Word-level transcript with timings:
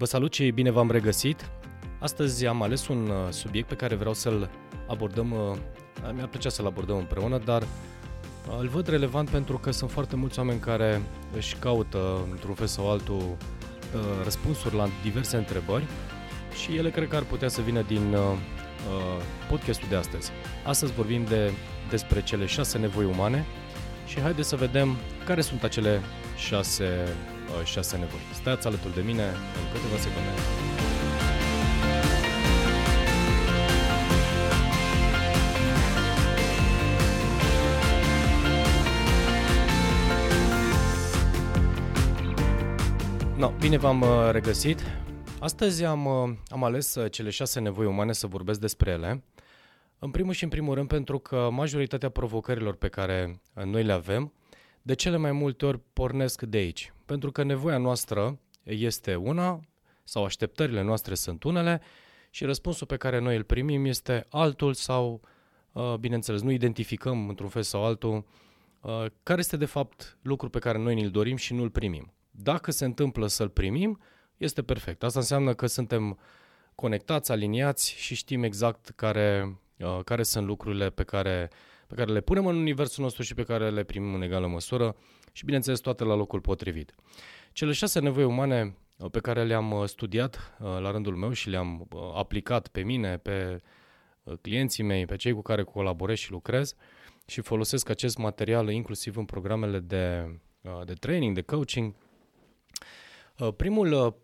Vă 0.00 0.06
salut 0.06 0.32
și 0.32 0.50
bine 0.50 0.70
v-am 0.70 0.90
regăsit. 0.90 1.50
Astăzi 1.98 2.46
am 2.46 2.62
ales 2.62 2.88
un 2.88 3.08
uh, 3.08 3.30
subiect 3.30 3.68
pe 3.68 3.74
care 3.74 3.94
vreau 3.94 4.14
să-l 4.14 4.50
abordăm, 4.86 5.32
uh, 5.32 5.56
mi-ar 6.14 6.28
plăcea 6.28 6.48
să-l 6.48 6.66
abordăm 6.66 6.96
împreună, 6.96 7.38
dar 7.44 7.62
uh, 7.62 8.56
îl 8.60 8.68
văd 8.68 8.86
relevant 8.86 9.28
pentru 9.28 9.58
că 9.58 9.70
sunt 9.70 9.90
foarte 9.90 10.16
mulți 10.16 10.38
oameni 10.38 10.60
care 10.60 11.02
își 11.36 11.56
caută, 11.56 12.26
într-un 12.30 12.54
fel 12.54 12.66
sau 12.66 12.90
altul, 12.90 13.36
răspunsuri 14.22 14.74
la 14.74 14.88
diverse 15.02 15.36
întrebări 15.36 15.84
și 16.62 16.76
ele 16.76 16.90
cred 16.90 17.08
că 17.08 17.16
ar 17.16 17.22
putea 17.22 17.48
să 17.48 17.60
vină 17.60 17.82
din 17.82 18.16
podcastul 19.48 19.88
de 19.88 19.96
astăzi. 19.96 20.30
Astăzi 20.66 20.92
vorbim 20.92 21.24
de, 21.24 21.50
despre 21.90 22.22
cele 22.22 22.46
șase 22.46 22.78
nevoi 22.78 23.04
umane 23.04 23.46
și 24.06 24.20
haideți 24.20 24.48
să 24.48 24.56
vedem 24.56 24.96
care 25.24 25.40
sunt 25.40 25.62
acele 25.62 26.00
șase 26.36 26.84
Uh, 27.04 27.39
șase 27.64 27.96
nevoi. 27.96 28.20
Stați 28.34 28.66
alături 28.66 28.94
de 28.94 29.00
mine 29.00 29.22
în 29.22 29.66
câteva 29.72 29.96
secunde. 29.96 30.30
No, 43.36 43.52
bine 43.58 43.76
v-am 43.76 44.00
uh, 44.00 44.08
regăsit. 44.30 44.80
Astăzi 45.38 45.84
am, 45.84 46.06
uh, 46.06 46.36
am 46.48 46.64
ales 46.64 46.96
cele 47.10 47.30
șase 47.30 47.60
nevoi 47.60 47.86
umane 47.86 48.12
să 48.12 48.26
vorbesc 48.26 48.60
despre 48.60 48.90
ele. 48.90 49.24
În 49.98 50.10
primul 50.10 50.32
și 50.32 50.44
în 50.44 50.50
primul 50.50 50.74
rând 50.74 50.88
pentru 50.88 51.18
că 51.18 51.48
majoritatea 51.50 52.08
provocărilor 52.08 52.74
pe 52.74 52.88
care 52.88 53.40
noi 53.64 53.82
le 53.82 53.92
avem 53.92 54.32
de 54.90 54.96
cele 54.96 55.16
mai 55.16 55.32
multe 55.32 55.66
ori 55.66 55.80
pornesc 55.92 56.42
de 56.42 56.56
aici. 56.56 56.92
Pentru 57.04 57.32
că 57.32 57.42
nevoia 57.42 57.78
noastră 57.78 58.38
este 58.62 59.14
una, 59.14 59.60
sau 60.04 60.24
așteptările 60.24 60.82
noastre 60.82 61.14
sunt 61.14 61.42
unele, 61.42 61.80
și 62.30 62.44
răspunsul 62.44 62.86
pe 62.86 62.96
care 62.96 63.18
noi 63.18 63.36
îl 63.36 63.42
primim 63.42 63.84
este 63.84 64.26
altul 64.30 64.74
sau, 64.74 65.20
uh, 65.72 65.94
bineînțeles, 65.94 66.42
nu 66.42 66.50
identificăm 66.50 67.28
într-un 67.28 67.48
fel 67.48 67.62
sau 67.62 67.84
altul 67.84 68.24
uh, 68.80 69.04
care 69.22 69.40
este 69.40 69.56
de 69.56 69.64
fapt 69.64 70.18
lucru 70.22 70.48
pe 70.48 70.58
care 70.58 70.78
noi 70.78 71.02
îl 71.02 71.10
dorim 71.10 71.36
și 71.36 71.54
nu 71.54 71.62
îl 71.62 71.70
primim. 71.70 72.12
Dacă 72.30 72.70
se 72.70 72.84
întâmplă 72.84 73.26
să-l 73.26 73.48
primim, 73.48 74.00
este 74.36 74.62
perfect. 74.62 75.02
Asta 75.02 75.18
înseamnă 75.18 75.54
că 75.54 75.66
suntem 75.66 76.18
conectați, 76.74 77.32
aliniați 77.32 77.92
și 77.92 78.14
știm 78.14 78.42
exact 78.42 78.88
care, 78.96 79.58
uh, 79.78 80.00
care 80.04 80.22
sunt 80.22 80.46
lucrurile 80.46 80.90
pe 80.90 81.02
care 81.02 81.50
pe 81.90 81.96
care 81.96 82.12
le 82.12 82.20
punem 82.20 82.46
în 82.46 82.56
universul 82.56 83.02
nostru 83.02 83.22
și 83.22 83.34
pe 83.34 83.42
care 83.42 83.70
le 83.70 83.82
primim 83.82 84.14
în 84.14 84.22
egală 84.22 84.46
măsură 84.46 84.96
și, 85.32 85.44
bineînțeles, 85.44 85.80
toate 85.80 86.04
la 86.04 86.14
locul 86.14 86.40
potrivit. 86.40 86.94
Cele 87.52 87.72
șase 87.72 88.00
nevoi 88.00 88.24
umane 88.24 88.76
uh, 88.98 89.10
pe 89.10 89.20
care 89.20 89.44
le-am 89.44 89.70
uh, 89.72 89.88
studiat 89.88 90.56
uh, 90.58 90.66
la 90.80 90.90
rândul 90.90 91.16
meu 91.16 91.32
și 91.32 91.48
le-am 91.48 91.88
aplicat 92.14 92.68
pe 92.68 92.80
mine, 92.82 93.16
pe 93.16 93.60
clienții 94.40 94.82
mei, 94.82 95.06
pe 95.06 95.16
cei 95.16 95.32
cu 95.32 95.42
care 95.42 95.62
colaborez 95.62 96.16
și 96.16 96.30
lucrez 96.30 96.74
și 97.26 97.40
folosesc 97.40 97.88
acest 97.88 98.18
material 98.18 98.70
inclusiv 98.70 99.16
în 99.16 99.24
programele 99.24 99.78
de, 99.78 100.34
de 100.84 100.92
training, 100.92 101.34
de 101.34 101.40
coaching. 101.40 101.94
Primul, 103.56 104.18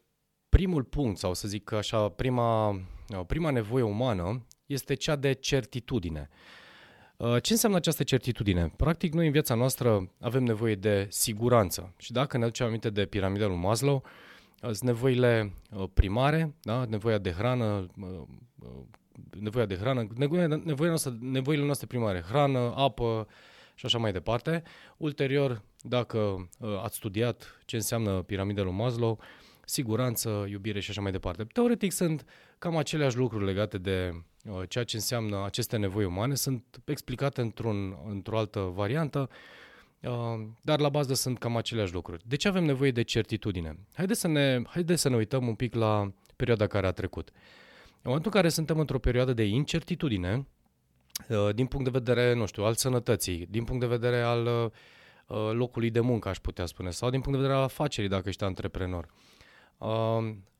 primul 0.49 0.83
punct, 0.83 1.19
sau 1.19 1.35
să 1.35 1.49
zic 1.49 1.73
așa, 1.73 2.09
prima, 2.09 2.81
prima 3.27 3.51
nevoie 3.51 3.83
umană 3.83 4.47
este 4.67 4.95
cea 4.95 5.17
de 5.17 5.33
certitudine. 5.33 6.29
Uh, 6.31 6.66
ce 7.19 7.53
înseamnă 7.53 7.77
această 7.77 8.03
certitudine? 8.03 8.73
Practic, 8.77 9.13
noi 9.13 9.27
în 9.27 9.33
viața 9.33 9.55
noastră 9.55 10.11
avem 10.21 10.45
nevoie 10.45 10.75
de 10.75 11.07
siguranță. 11.11 11.95
Și 11.99 12.13
dacă 12.13 12.37
ne 12.39 12.45
aducem 12.45 12.67
aminte 12.67 12.91
de 12.91 13.07
piramida 13.07 13.47
lui 13.47 13.57
Maslow, 13.57 14.03
uh, 14.63 14.71
sunt 14.71 14.81
nevoile 14.81 15.53
uh, 15.71 15.85
primare, 15.95 16.55
da? 16.63 16.85
nevoia 16.89 17.19
de 17.19 17.31
hrană, 17.31 17.87
nevoia 19.41 19.67
de 19.67 19.75
hrană, 19.75 20.07
nevoia, 20.17 20.47
nevoia 20.47 20.89
noastră, 20.89 21.17
nevoile 21.21 21.65
noastre 21.65 21.87
primare, 21.87 22.25
hrană, 22.29 22.73
apă 22.77 23.27
și 23.75 23.87
așa 23.87 23.99
mai 23.99 24.13
departe. 24.13 24.63
Ulterior, 24.97 25.63
dacă 25.81 26.49
ați 26.83 26.97
studiat 26.97 27.61
ce 27.65 27.77
înseamnă 27.77 28.23
piramida 28.23 28.63
lui 28.63 28.73
Maslow, 28.73 29.19
siguranță, 29.65 30.47
iubire 30.49 30.81
și 30.81 30.91
așa 30.91 31.01
mai 31.01 31.13
departe. 31.13 31.45
Teoretic 31.45 31.93
sunt 31.93 32.25
cam 32.59 32.77
aceleași 32.77 33.17
lucruri 33.17 33.45
legate 33.45 33.79
de 33.79 34.13
Uh, 34.13 34.36
ceea 34.69 34.85
ce 34.85 34.97
înseamnă 34.97 35.45
aceste 35.45 35.77
nevoi 35.77 36.05
umane, 36.05 36.35
sunt 36.35 36.81
explicate 36.85 37.41
într-un, 37.41 37.97
într-o 38.09 38.39
altă 38.39 38.61
variantă, 38.61 39.29
uh, 40.01 40.47
dar 40.61 40.81
la 40.81 40.89
bază 40.89 41.15
sunt 41.15 41.39
cam 41.39 41.57
aceleași 41.57 41.93
lucruri. 41.93 42.23
De 42.27 42.37
ce 42.37 42.49
avem 42.49 42.65
nevoie 42.65 42.91
de 42.91 43.03
certitudine? 43.03 43.79
Haideți 43.95 44.21
să 44.21 44.29
ne, 44.29 44.63
haideți 44.67 45.01
să 45.01 45.09
ne 45.09 45.17
uităm 45.17 45.47
un 45.47 45.55
pic 45.55 45.75
la 45.75 46.13
perioada 46.37 46.67
care 46.67 46.87
a 46.87 46.93
trecut. 46.93 47.31
În 47.89 48.03
momentul 48.03 48.31
în 48.35 48.41
care 48.41 48.53
suntem 48.53 48.79
într-o 48.79 48.99
perioadă 48.99 49.33
de 49.33 49.45
incertitudine, 49.45 50.47
uh, 51.29 51.55
din 51.55 51.67
punct 51.67 51.85
de 51.85 51.99
vedere, 51.99 52.35
nu 52.35 52.47
știu, 52.47 52.65
al 52.65 52.75
sănătății, 52.75 53.47
din 53.51 53.65
punct 53.65 53.81
de 53.81 53.87
vedere 53.87 54.21
al 54.21 54.73
locului 55.53 55.91
de 55.91 56.01
muncă, 56.01 56.29
aș 56.29 56.39
putea 56.39 56.67
spune, 56.67 56.91
sau 56.91 57.11
din 57.11 57.21
punct 57.21 57.39
de 57.39 57.43
vedere 57.43 57.59
al 57.59 57.65
afacerii, 57.65 58.11
dacă 58.11 58.29
ești 58.29 58.45
antreprenor. 58.45 59.09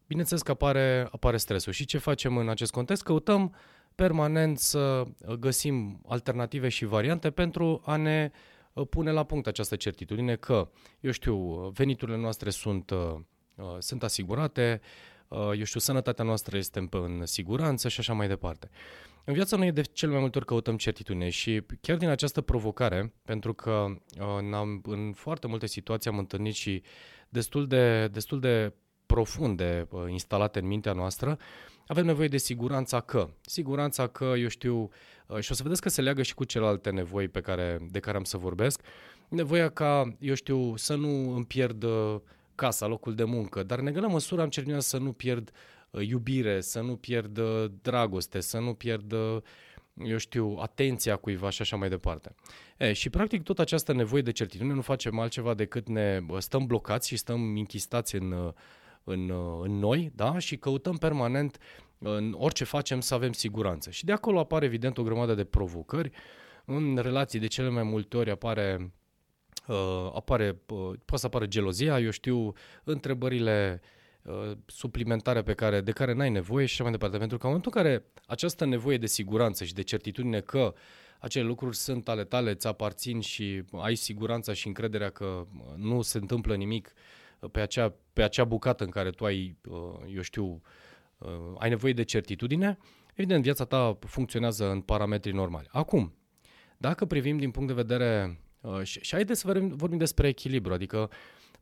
Bineînțeles 0.07 0.43
că 0.43 0.51
apare, 0.51 1.09
apare 1.13 1.37
stresul. 1.37 1.73
Și 1.73 1.85
ce 1.85 1.99
facem 1.99 2.37
în 2.37 2.49
acest 2.49 2.73
context? 2.73 3.03
Căutăm 3.03 3.55
permanent 3.97 4.59
să 4.59 5.05
găsim 5.39 6.01
alternative 6.07 6.69
și 6.69 6.85
variante 6.85 7.31
pentru 7.31 7.83
a 7.85 7.97
ne 7.97 8.31
uh, 8.73 8.87
pune 8.91 9.11
la 9.11 9.25
punct 9.25 9.47
această 9.47 9.77
certitudine 9.77 10.37
că, 10.37 10.71
eu 11.01 11.11
știu, 11.11 11.69
veniturile 11.69 12.17
noastre 12.17 12.51
sunt, 12.51 12.91
uh, 12.91 13.15
uh, 13.55 13.77
sunt 13.79 14.03
asigurate, 14.03 14.81
eu 15.31 15.65
știu, 15.65 15.81
sănătatea 15.81 16.25
noastră 16.25 16.57
este 16.57 16.89
în 16.91 17.27
siguranță 17.27 17.89
și 17.89 18.01
așa 18.01 18.13
mai 18.13 18.29
departe. 18.29 18.71
În 19.25 19.35
viața 19.35 19.57
noi 19.57 19.73
de 19.73 19.83
cel 19.83 20.11
mai 20.11 20.21
multe 20.21 20.39
ori 20.39 20.47
căutăm 20.47 20.77
certitudine 20.77 21.29
și 21.29 21.63
chiar 21.81 21.97
din 21.97 22.09
această 22.09 22.41
provocare, 22.41 23.15
pentru 23.25 23.55
că 23.55 23.87
în, 24.39 24.81
în 24.83 25.13
foarte 25.13 25.47
multe 25.47 25.67
situații 25.67 26.11
am 26.11 26.19
întâlnit 26.19 26.55
și 26.55 26.83
destul 27.29 27.67
de, 27.67 28.09
destul 28.09 28.41
de 28.41 28.73
profunde 29.07 29.89
instalate 30.09 30.59
în 30.59 30.67
mintea 30.67 30.93
noastră, 30.93 31.39
avem 31.87 32.05
nevoie 32.05 32.29
de 32.29 32.37
siguranța 32.37 33.01
că. 33.01 33.29
Siguranța 33.41 34.07
că, 34.07 34.25
eu 34.25 34.49
știu, 34.49 34.91
uh, 35.27 35.39
și 35.41 35.53
o 35.53 35.55
să 35.55 35.63
vedeți 35.63 35.81
că 35.81 35.89
se 35.89 36.01
leagă 36.01 36.23
și 36.23 36.35
cu 36.35 36.45
celelalte 36.45 36.91
nevoi 36.91 37.29
pe 37.29 37.41
care, 37.41 37.79
de 37.91 38.01
care 38.01 38.17
am 38.17 38.25
să 38.25 38.37
vorbesc, 38.37 38.81
nevoia 39.29 39.69
ca, 39.69 40.17
eu 40.19 40.35
știu, 40.35 40.77
să 40.77 40.95
nu 40.95 41.35
îmi 41.35 41.45
pierd 41.45 41.83
uh, 41.83 42.17
casa, 42.55 42.87
locul 42.87 43.15
de 43.15 43.25
muncă, 43.25 43.63
dar 43.63 43.79
în 43.79 43.87
egală 43.87 44.09
măsură 44.09 44.43
am 44.43 44.49
cerut 44.49 44.83
să 44.83 44.99
nu 44.99 45.13
pierd 45.13 45.51
uh, 45.91 46.09
iubire, 46.09 46.61
să 46.61 46.81
nu 46.81 46.97
pierd 46.97 47.41
dragoste, 47.83 48.41
să 48.41 48.59
nu 48.59 48.75
pierd, 48.75 49.13
eu 49.95 50.17
știu, 50.17 50.59
atenția 50.61 51.17
cuiva 51.17 51.51
și 51.51 51.63
așa 51.63 51.77
mai 51.77 51.89
departe. 51.89 52.35
E, 52.77 52.93
și 52.93 53.11
practic 53.11 53.43
tot 53.43 53.59
această 53.59 53.93
nevoie 53.93 54.23
de 54.23 54.33
certitudine 54.33 54.75
nu 54.75 54.81
facem 54.81 55.19
altceva 55.19 55.55
decât 55.55 55.89
ne 55.89 56.21
stăm 56.39 56.67
blocați 56.67 57.09
și 57.09 57.17
stăm 57.17 57.57
închistați 57.57 58.15
în 58.15 58.55
în, 59.07 59.29
uh, 59.29 59.61
în 59.63 59.79
noi 59.79 60.13
da? 60.15 60.39
și 60.39 60.57
căutăm 60.57 60.97
permanent 60.97 61.59
în 61.99 62.35
orice 62.39 62.65
facem 62.65 63.01
să 63.01 63.15
avem 63.15 63.33
siguranță. 63.33 63.91
Și 63.91 64.05
de 64.05 64.13
acolo 64.13 64.39
apare 64.39 64.65
evident 64.65 64.99
o 64.99 65.03
grămadă 65.03 65.35
de 65.35 65.45
provocări. 65.45 66.11
În 66.65 66.99
relații 67.03 67.39
de 67.39 67.47
cele 67.47 67.69
mai 67.69 67.83
multe 67.83 68.17
ori 68.17 68.31
apare, 68.31 68.93
uh, 69.67 70.11
apare 70.15 70.49
uh, 70.49 70.93
poate 71.05 71.17
să 71.17 71.27
apară 71.27 71.47
gelozia, 71.47 72.01
eu 72.01 72.11
știu, 72.11 72.53
întrebările 72.85 73.81
uh, 74.23 74.53
suplimentare 74.67 75.43
pe 75.43 75.55
care, 75.55 75.81
de 75.81 75.93
care 75.93 76.13
n-ai 76.13 76.31
nevoie 76.31 76.67
și 76.67 76.73
așa 76.73 76.83
mai 76.83 76.93
departe. 76.93 77.19
Pentru 77.19 77.39
că 77.39 77.47
în 77.47 77.53
momentul 77.53 77.73
în 77.75 77.83
care 77.83 78.05
această 78.27 78.65
nevoie 78.65 78.99
de 78.99 79.07
siguranță 79.07 79.65
și 79.65 79.75
de 79.75 79.83
certitudine 79.83 80.41
că 80.41 80.75
acele 81.19 81.45
lucruri 81.45 81.77
sunt 81.77 82.09
ale 82.09 82.25
tale, 82.25 82.51
îți 82.51 82.67
aparțin 82.67 83.21
și 83.21 83.63
ai 83.73 83.95
siguranța 83.95 84.53
și 84.53 84.67
încrederea 84.67 85.11
că 85.11 85.47
nu 85.77 86.03
se 86.03 86.19
întâmplă 86.19 86.55
nimic 86.55 86.93
uh, 87.41 87.51
pe 87.51 87.61
acea, 87.61 87.95
pe 88.17 88.23
acea 88.23 88.45
bucată 88.45 88.85
în 88.85 88.91
care 88.91 89.11
tu 89.11 89.25
ai, 89.25 89.57
uh, 89.69 90.15
eu 90.15 90.23
știu, 90.23 90.63
uh, 91.19 91.29
ai 91.59 91.69
nevoie 91.69 91.93
de 91.93 92.03
certitudine, 92.03 92.79
evident, 93.15 93.43
viața 93.43 93.65
ta 93.65 93.99
funcționează 94.01 94.71
în 94.71 94.81
parametri 94.81 95.33
normali. 95.33 95.67
Acum, 95.71 96.15
dacă 96.79 97.05
privim 97.05 97.39
din 97.39 97.51
punct 97.51 97.69
de 97.69 97.75
vedere, 97.75 98.41
uh, 98.61 98.83
și, 98.83 99.01
și 99.01 99.15
haideți 99.15 99.41
să 99.41 99.47
vorbim, 99.47 99.77
vorbim 99.77 99.99
despre 99.99 100.29
echilibru, 100.29 100.73
adică 100.73 101.11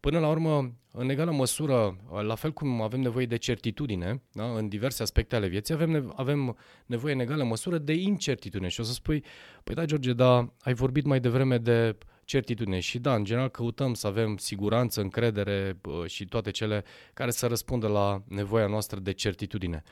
Până 0.04 0.18
la 0.18 0.28
urmă, 0.28 0.72
în 0.90 1.08
egală 1.08 1.30
măsură, 1.30 1.96
la 2.22 2.34
fel 2.34 2.52
cum 2.52 2.80
avem 2.82 3.00
nevoie 3.00 3.26
de 3.26 3.36
certitudine 3.36 4.22
da, 4.32 4.44
în 4.44 4.68
diverse 4.68 5.02
aspecte 5.02 5.36
ale 5.36 5.46
vieții, 5.46 5.74
avem, 5.74 5.90
nevo- 5.96 6.14
avem 6.16 6.56
nevoie 6.86 7.12
în 7.14 7.20
egală 7.20 7.44
măsură 7.44 7.78
de 7.78 7.92
incertitudine. 7.92 8.68
Și 8.68 8.80
o 8.80 8.82
să 8.82 8.92
spui, 8.92 9.24
păi 9.64 9.74
da, 9.74 9.84
George, 9.84 10.12
da, 10.12 10.52
ai 10.60 10.74
vorbit 10.74 11.04
mai 11.04 11.20
devreme 11.20 11.58
de 11.58 11.96
certitudine. 12.24 12.78
Și 12.78 12.98
da, 12.98 13.14
în 13.14 13.24
general 13.24 13.48
căutăm 13.48 13.94
să 13.94 14.06
avem 14.06 14.36
siguranță, 14.36 15.00
încredere 15.00 15.76
și 16.06 16.24
toate 16.24 16.50
cele 16.50 16.84
care 17.14 17.30
să 17.30 17.46
răspundă 17.46 17.86
la 17.86 18.22
nevoia 18.28 18.66
noastră 18.66 19.00
de 19.00 19.12
certitudine. 19.12 19.82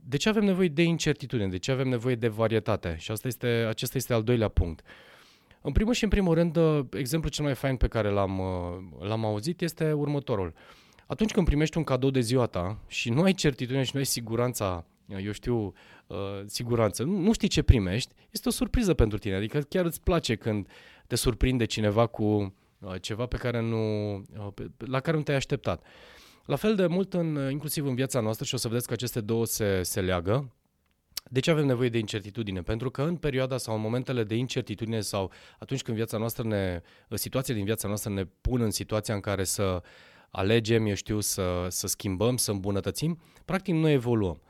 De 0.00 0.16
ce 0.16 0.28
avem 0.28 0.44
nevoie 0.44 0.68
de 0.68 0.82
incertitudine? 0.82 1.48
De 1.48 1.58
ce 1.58 1.70
avem 1.70 1.88
nevoie 1.88 2.14
de 2.14 2.28
varietate? 2.28 2.96
Și 2.98 3.10
asta 3.10 3.28
este, 3.28 3.46
acesta 3.46 3.96
este 3.96 4.12
al 4.12 4.22
doilea 4.22 4.48
punct. 4.48 4.82
În 5.62 5.72
primul 5.72 5.92
și 5.92 6.04
în 6.04 6.10
primul 6.10 6.34
rând, 6.34 6.58
exemplul 6.92 7.32
cel 7.32 7.44
mai 7.44 7.54
fain 7.54 7.76
pe 7.76 7.88
care 7.88 8.08
l-am, 8.08 8.40
l-am 9.00 9.24
auzit 9.24 9.60
este 9.60 9.92
următorul. 9.92 10.54
atunci 11.06 11.32
când 11.32 11.46
primești 11.46 11.76
un 11.76 11.84
cadou 11.84 12.10
de 12.10 12.20
ziua 12.20 12.46
ta 12.46 12.78
și 12.86 13.10
nu 13.10 13.22
ai 13.22 13.32
certitudine 13.32 13.82
și 13.82 13.90
nu 13.92 13.98
ai 13.98 14.06
siguranța, 14.06 14.84
eu 15.24 15.32
știu, 15.32 15.72
uh, 16.06 16.16
siguranță, 16.46 17.02
nu, 17.02 17.18
nu 17.18 17.32
știi 17.32 17.48
ce 17.48 17.62
primești, 17.62 18.14
este 18.30 18.48
o 18.48 18.52
surpriză 18.52 18.94
pentru 18.94 19.18
tine. 19.18 19.34
Adică 19.34 19.58
chiar 19.58 19.84
îți 19.84 20.02
place 20.02 20.34
când 20.34 20.68
te 21.10 21.16
surprinde 21.16 21.64
cineva 21.64 22.06
cu 22.06 22.24
uh, 22.24 22.94
ceva 23.00 23.26
pe 23.26 23.36
care 23.36 23.60
nu, 23.60 24.14
uh, 24.14 24.66
la 24.78 25.00
care 25.00 25.16
nu 25.16 25.22
te-ai 25.22 25.36
așteptat. 25.36 25.84
La 26.44 26.56
fel 26.56 26.74
de 26.74 26.86
mult, 26.86 27.14
în, 27.14 27.48
inclusiv 27.50 27.86
în 27.86 27.94
viața 27.94 28.20
noastră, 28.20 28.44
și 28.44 28.54
o 28.54 28.56
să 28.56 28.68
vedeți 28.68 28.86
că 28.86 28.92
aceste 28.92 29.20
două 29.20 29.46
se, 29.46 29.82
se 29.82 30.00
leagă, 30.00 30.52
de 31.30 31.40
ce 31.40 31.50
avem 31.50 31.66
nevoie 31.66 31.88
de 31.88 31.98
incertitudine? 31.98 32.62
Pentru 32.62 32.90
că 32.90 33.02
în 33.02 33.16
perioada 33.16 33.56
sau 33.56 33.74
în 33.74 33.80
momentele 33.80 34.24
de 34.24 34.34
incertitudine 34.34 35.00
sau 35.00 35.30
atunci 35.58 35.82
când 35.82 35.96
viața 35.96 36.18
noastră 36.18 36.44
ne, 36.44 36.80
situația 37.14 37.54
din 37.54 37.64
viața 37.64 37.88
noastră 37.88 38.10
ne 38.10 38.24
pun 38.24 38.60
în 38.60 38.70
situația 38.70 39.14
în 39.14 39.20
care 39.20 39.44
să 39.44 39.82
alegem, 40.30 40.86
eu 40.86 40.94
știu, 40.94 41.20
să, 41.20 41.66
să 41.68 41.86
schimbăm, 41.86 42.36
să 42.36 42.50
îmbunătățim, 42.50 43.20
practic 43.44 43.74
nu 43.74 43.88
evoluăm. 43.88 44.40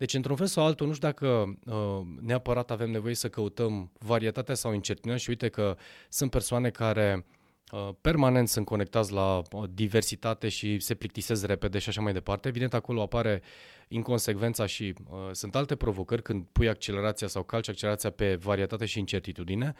Deci, 0.00 0.14
într-un 0.14 0.36
fel 0.36 0.46
sau 0.46 0.64
altul, 0.64 0.86
nu 0.86 0.92
știu 0.92 1.08
dacă 1.08 1.58
uh, 1.66 2.00
neapărat 2.20 2.70
avem 2.70 2.90
nevoie 2.90 3.14
să 3.14 3.28
căutăm 3.28 3.90
varietatea 3.98 4.54
sau 4.54 4.72
incertitudinea 4.72 5.18
și 5.18 5.28
uite 5.28 5.48
că 5.48 5.76
sunt 6.08 6.30
persoane 6.30 6.70
care 6.70 7.26
uh, 7.72 7.88
permanent 8.00 8.48
sunt 8.48 8.64
conectați 8.64 9.12
la 9.12 9.42
uh, 9.52 9.64
diversitate 9.74 10.48
și 10.48 10.78
se 10.78 10.94
plictisesc 10.94 11.46
repede 11.46 11.78
și 11.78 11.88
așa 11.88 12.00
mai 12.00 12.12
departe. 12.12 12.48
Evident, 12.48 12.74
acolo 12.74 13.02
apare 13.02 13.42
inconsecvența 13.88 14.66
și 14.66 14.94
uh, 15.10 15.18
sunt 15.32 15.54
alte 15.54 15.76
provocări 15.76 16.22
când 16.22 16.44
pui 16.52 16.68
accelerația 16.68 17.26
sau 17.26 17.42
calci 17.42 17.68
accelerația 17.68 18.10
pe 18.10 18.34
varietate 18.34 18.86
și 18.86 18.98
incertitudine. 18.98 19.74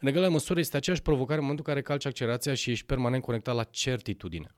În 0.00 0.08
egală 0.08 0.28
măsură 0.28 0.58
este 0.58 0.76
aceeași 0.76 1.02
provocare 1.02 1.38
în 1.38 1.46
momentul 1.46 1.64
în 1.68 1.74
care 1.74 1.86
calci 1.86 2.06
accelerația 2.06 2.54
și 2.54 2.70
ești 2.70 2.86
permanent 2.86 3.22
conectat 3.22 3.54
la 3.54 3.64
certitudine. 3.64 4.54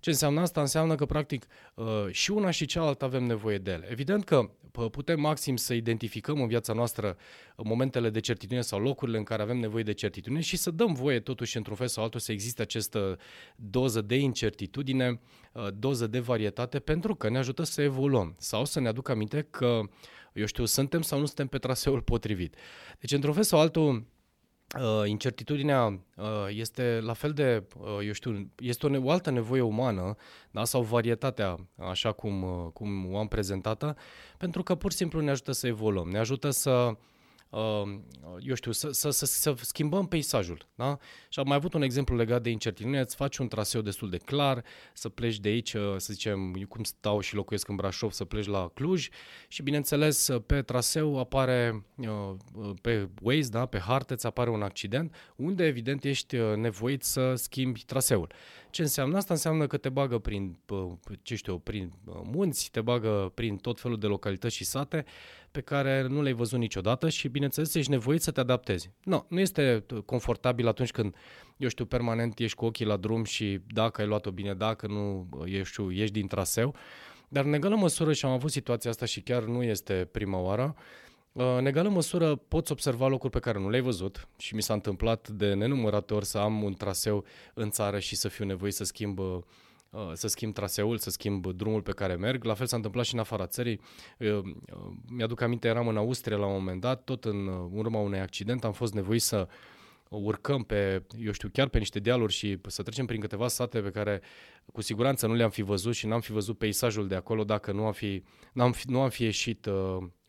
Ce 0.00 0.10
înseamnă 0.10 0.40
asta? 0.40 0.60
Înseamnă 0.60 0.94
că, 0.94 1.06
practic, 1.06 1.46
uh, 1.74 1.86
și 2.10 2.30
una 2.30 2.50
și 2.50 2.66
cealaltă 2.66 3.04
avem 3.04 3.24
nevoie 3.24 3.58
de 3.58 3.70
ele. 3.70 3.86
Evident 3.90 4.24
că 4.24 4.50
putem 4.90 5.20
maxim 5.20 5.56
să 5.56 5.74
identificăm 5.74 6.40
în 6.40 6.48
viața 6.48 6.72
noastră 6.72 7.16
momentele 7.56 8.10
de 8.10 8.20
certitudine 8.20 8.60
sau 8.60 8.80
locurile 8.80 9.18
în 9.18 9.24
care 9.24 9.42
avem 9.42 9.58
nevoie 9.58 9.82
de 9.82 9.92
certitudine 9.92 10.40
și 10.40 10.56
să 10.56 10.70
dăm 10.70 10.92
voie 10.92 11.20
totuși 11.20 11.56
într-un 11.56 11.76
fel 11.76 11.86
sau 11.86 12.04
altul 12.04 12.20
să 12.20 12.32
existe 12.32 12.62
această 12.62 13.18
doză 13.56 14.00
de 14.00 14.16
incertitudine, 14.16 15.20
uh, 15.52 15.66
doză 15.78 16.06
de 16.06 16.18
varietate, 16.18 16.78
pentru 16.78 17.14
că 17.14 17.28
ne 17.28 17.38
ajută 17.38 17.62
să 17.62 17.82
evoluăm 17.82 18.34
sau 18.38 18.64
să 18.64 18.80
ne 18.80 18.88
aducă 18.88 19.12
aminte 19.12 19.46
că, 19.50 19.80
eu 20.32 20.46
știu, 20.46 20.64
suntem 20.64 21.02
sau 21.02 21.18
nu 21.18 21.26
suntem 21.26 21.46
pe 21.46 21.58
traseul 21.58 22.02
potrivit. 22.02 22.54
Deci, 23.00 23.12
într-un 23.12 23.32
fel 23.34 23.42
sau 23.42 23.60
altul, 23.60 24.06
Uh, 24.78 25.08
incertitudinea 25.08 25.84
uh, 25.86 26.26
este 26.48 27.00
la 27.02 27.12
fel 27.12 27.32
de, 27.32 27.62
uh, 27.78 28.06
eu 28.06 28.12
știu, 28.12 28.50
este 28.58 28.86
o, 28.86 29.04
o 29.04 29.10
altă 29.10 29.30
nevoie 29.30 29.60
umană, 29.60 30.14
da? 30.50 30.64
sau 30.64 30.82
varietatea, 30.82 31.56
așa 31.76 32.12
cum, 32.12 32.42
uh, 32.42 32.72
cum 32.72 33.12
o 33.12 33.18
am 33.18 33.28
prezentată, 33.28 33.96
pentru 34.38 34.62
că 34.62 34.74
pur 34.74 34.90
și 34.90 34.96
simplu 34.96 35.20
ne 35.20 35.30
ajută 35.30 35.52
să 35.52 35.66
evoluăm, 35.66 36.08
ne 36.08 36.18
ajută 36.18 36.50
să 36.50 36.70
Uh, 36.70 36.96
eu 38.40 38.54
știu, 38.54 38.72
să, 38.72 38.90
să, 38.90 39.10
să, 39.10 39.24
să 39.24 39.54
schimbăm 39.60 40.06
peisajul. 40.06 40.66
Da? 40.74 40.98
Și 41.28 41.38
am 41.38 41.46
mai 41.46 41.56
avut 41.56 41.74
un 41.74 41.82
exemplu 41.82 42.16
legat 42.16 42.42
de 42.42 42.50
incertitudine, 42.50 43.00
îți 43.00 43.16
faci 43.16 43.36
un 43.36 43.48
traseu 43.48 43.80
destul 43.80 44.10
de 44.10 44.16
clar, 44.16 44.64
să 44.92 45.08
pleci 45.08 45.38
de 45.38 45.48
aici, 45.48 45.72
uh, 45.72 45.94
să 45.96 46.12
zicem, 46.12 46.54
eu 46.54 46.66
cum 46.66 46.82
stau 46.82 47.20
și 47.20 47.34
locuiesc 47.34 47.68
în 47.68 47.76
Brașov, 47.76 48.10
să 48.10 48.24
pleci 48.24 48.46
la 48.46 48.70
Cluj 48.74 49.08
și 49.48 49.62
bineînțeles 49.62 50.28
pe 50.46 50.62
traseu 50.62 51.18
apare, 51.18 51.84
uh, 51.96 52.34
pe 52.82 53.08
Waze, 53.22 53.48
da, 53.48 53.66
pe 53.66 53.78
hartă, 53.78 54.14
îți 54.14 54.26
apare 54.26 54.50
un 54.50 54.62
accident 54.62 55.14
unde 55.36 55.64
evident 55.64 56.04
ești 56.04 56.36
nevoit 56.36 57.02
să 57.02 57.34
schimbi 57.34 57.84
traseul. 57.84 58.32
Ce 58.70 58.82
înseamnă 58.82 59.16
asta? 59.16 59.34
Înseamnă 59.34 59.66
că 59.66 59.76
te 59.76 59.88
bagă 59.88 60.18
prin, 60.18 60.58
ce 61.22 61.34
știu, 61.34 61.58
prin 61.58 61.92
munți, 62.04 62.70
te 62.70 62.80
bagă 62.80 63.32
prin 63.34 63.56
tot 63.56 63.80
felul 63.80 63.98
de 63.98 64.06
localități 64.06 64.54
și 64.54 64.64
sate 64.64 65.04
pe 65.50 65.60
care 65.60 66.06
nu 66.08 66.22
le-ai 66.22 66.34
văzut 66.34 66.58
niciodată 66.58 67.08
și, 67.08 67.28
bineînțeles, 67.28 67.74
ești 67.74 67.90
nevoit 67.90 68.22
să 68.22 68.30
te 68.30 68.40
adaptezi. 68.40 68.90
Nu, 69.04 69.26
nu 69.28 69.40
este 69.40 69.84
confortabil 70.04 70.68
atunci 70.68 70.90
când, 70.90 71.14
eu 71.56 71.68
știu, 71.68 71.84
permanent 71.84 72.38
ești 72.38 72.56
cu 72.56 72.64
ochii 72.64 72.84
la 72.84 72.96
drum 72.96 73.24
și 73.24 73.60
dacă 73.66 74.00
ai 74.00 74.06
luat-o 74.06 74.30
bine, 74.30 74.54
dacă 74.54 74.86
nu, 74.86 75.28
eu 75.46 75.62
știu, 75.62 75.92
ești 75.92 76.12
din 76.12 76.26
traseu. 76.26 76.74
Dar 77.28 77.44
în 77.44 77.52
egală 77.52 77.76
măsură, 77.76 78.12
și 78.12 78.24
am 78.24 78.30
avut 78.30 78.50
situația 78.50 78.90
asta 78.90 79.04
și 79.04 79.20
chiar 79.20 79.44
nu 79.44 79.62
este 79.62 80.08
prima 80.12 80.38
oară, 80.38 80.74
în 81.32 81.66
egală 81.66 81.88
măsură 81.88 82.36
poți 82.36 82.72
observa 82.72 83.08
locuri 83.08 83.32
pe 83.32 83.38
care 83.38 83.58
nu 83.58 83.70
le-ai 83.70 83.82
văzut 83.82 84.28
și 84.38 84.54
mi 84.54 84.62
s-a 84.62 84.72
întâmplat 84.72 85.28
de 85.28 85.54
nenumărate 85.54 86.14
ori 86.14 86.24
să 86.24 86.38
am 86.38 86.62
un 86.62 86.74
traseu 86.74 87.24
în 87.54 87.70
țară 87.70 87.98
și 87.98 88.16
să 88.16 88.28
fiu 88.28 88.44
nevoit 88.44 88.74
să 88.74 88.84
schimb 88.84 89.18
Uh, 89.18 89.38
să 90.12 90.28
schimb 90.28 90.54
traseul, 90.54 90.98
să 90.98 91.10
schimb 91.10 91.46
drumul 91.46 91.82
pe 91.82 91.92
care 91.92 92.14
merg. 92.14 92.44
La 92.44 92.54
fel 92.54 92.66
s-a 92.66 92.76
întâmplat 92.76 93.04
și 93.04 93.14
în 93.14 93.20
afara 93.20 93.46
țării. 93.46 93.80
Uh, 94.18 94.28
uh, 94.28 94.42
mi-aduc 95.08 95.40
aminte, 95.40 95.68
eram 95.68 95.88
în 95.88 95.96
Austria 95.96 96.36
la 96.36 96.46
un 96.46 96.52
moment 96.52 96.80
dat, 96.80 97.04
tot 97.04 97.24
în 97.24 97.46
urma 97.72 97.98
unui 97.98 98.20
accident 98.20 98.64
am 98.64 98.72
fost 98.72 98.94
nevoit 98.94 99.22
să 99.22 99.48
urcăm 100.08 100.62
pe, 100.62 101.02
eu 101.18 101.32
știu, 101.32 101.48
chiar 101.52 101.68
pe 101.68 101.78
niște 101.78 101.98
dealuri 101.98 102.32
și 102.32 102.58
să 102.66 102.82
trecem 102.82 103.06
prin 103.06 103.20
câteva 103.20 103.48
sate 103.48 103.80
pe 103.80 103.90
care 103.90 104.20
cu 104.72 104.80
siguranță 104.80 105.26
nu 105.26 105.34
le-am 105.34 105.50
fi 105.50 105.62
văzut 105.62 105.94
și 105.94 106.06
n-am 106.06 106.20
fi 106.20 106.32
văzut 106.32 106.58
peisajul 106.58 107.08
de 107.08 107.14
acolo 107.14 107.44
dacă 107.44 107.72
nu 107.72 107.86
am 107.86 107.92
fi, 107.92 108.22
n-am 108.52 108.72
fi, 108.72 108.90
nu 108.90 109.00
am 109.00 109.08
fi 109.08 109.22
ieșit, 109.22 109.66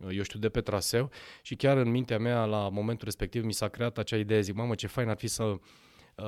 eu 0.09 0.21
știu, 0.23 0.39
de 0.39 0.49
pe 0.49 0.61
traseu 0.61 1.09
și 1.41 1.55
chiar 1.55 1.77
în 1.77 1.89
mintea 1.89 2.19
mea 2.19 2.45
la 2.45 2.69
momentul 2.69 3.05
respectiv 3.05 3.43
mi 3.43 3.53
s-a 3.53 3.67
creat 3.67 3.97
acea 3.97 4.17
idee, 4.17 4.41
zic, 4.41 4.55
mamă, 4.55 4.75
ce 4.75 4.87
fain 4.87 5.09
ar 5.09 5.17
fi 5.17 5.27
să, 5.27 5.55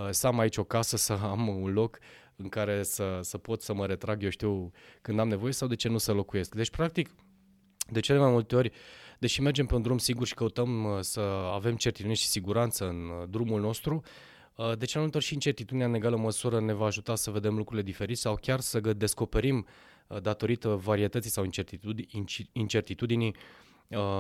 să 0.09 0.27
am 0.27 0.39
aici 0.39 0.57
o 0.57 0.63
casă, 0.63 0.97
să 0.97 1.13
am 1.13 1.47
un 1.47 1.73
loc 1.73 1.99
în 2.35 2.49
care 2.49 2.83
să, 2.83 3.19
să 3.21 3.37
pot 3.37 3.61
să 3.61 3.73
mă 3.73 3.85
retrag, 3.85 4.23
eu 4.23 4.29
știu, 4.29 4.71
când 5.01 5.19
am 5.19 5.27
nevoie 5.27 5.51
sau 5.51 5.67
de 5.67 5.75
ce 5.75 5.87
nu 5.87 5.97
să 5.97 6.11
locuiesc. 6.11 6.55
Deci, 6.55 6.69
practic, 6.69 7.09
de 7.89 7.99
cele 7.99 8.19
mai 8.19 8.31
multe 8.31 8.55
ori, 8.55 8.71
deși 9.19 9.41
mergem 9.41 9.65
pe 9.65 9.75
un 9.75 9.81
drum 9.81 9.97
sigur 9.97 10.27
și 10.27 10.33
căutăm 10.33 10.83
uh, 10.83 10.97
să 10.99 11.19
avem 11.53 11.75
certitudine 11.75 12.15
și 12.15 12.27
siguranță 12.27 12.87
în 12.87 12.95
uh, 12.95 13.29
drumul 13.29 13.61
nostru, 13.61 14.03
uh, 14.55 14.65
de 14.77 14.85
cele 14.85 14.93
mai 14.93 15.01
multe 15.01 15.17
ori 15.17 15.25
și 15.25 15.33
incertitudinea 15.33 15.87
în 15.87 15.93
egală 15.93 16.17
măsură 16.17 16.59
ne 16.59 16.73
va 16.73 16.85
ajuta 16.85 17.15
să 17.15 17.31
vedem 17.31 17.55
lucrurile 17.55 17.85
diferite 17.85 18.19
sau 18.19 18.37
chiar 18.41 18.59
să 18.59 18.79
descoperim 18.79 19.65
datorită 20.21 20.69
varietății 20.69 21.29
sau 21.29 21.45
incertitudinii 22.53 23.35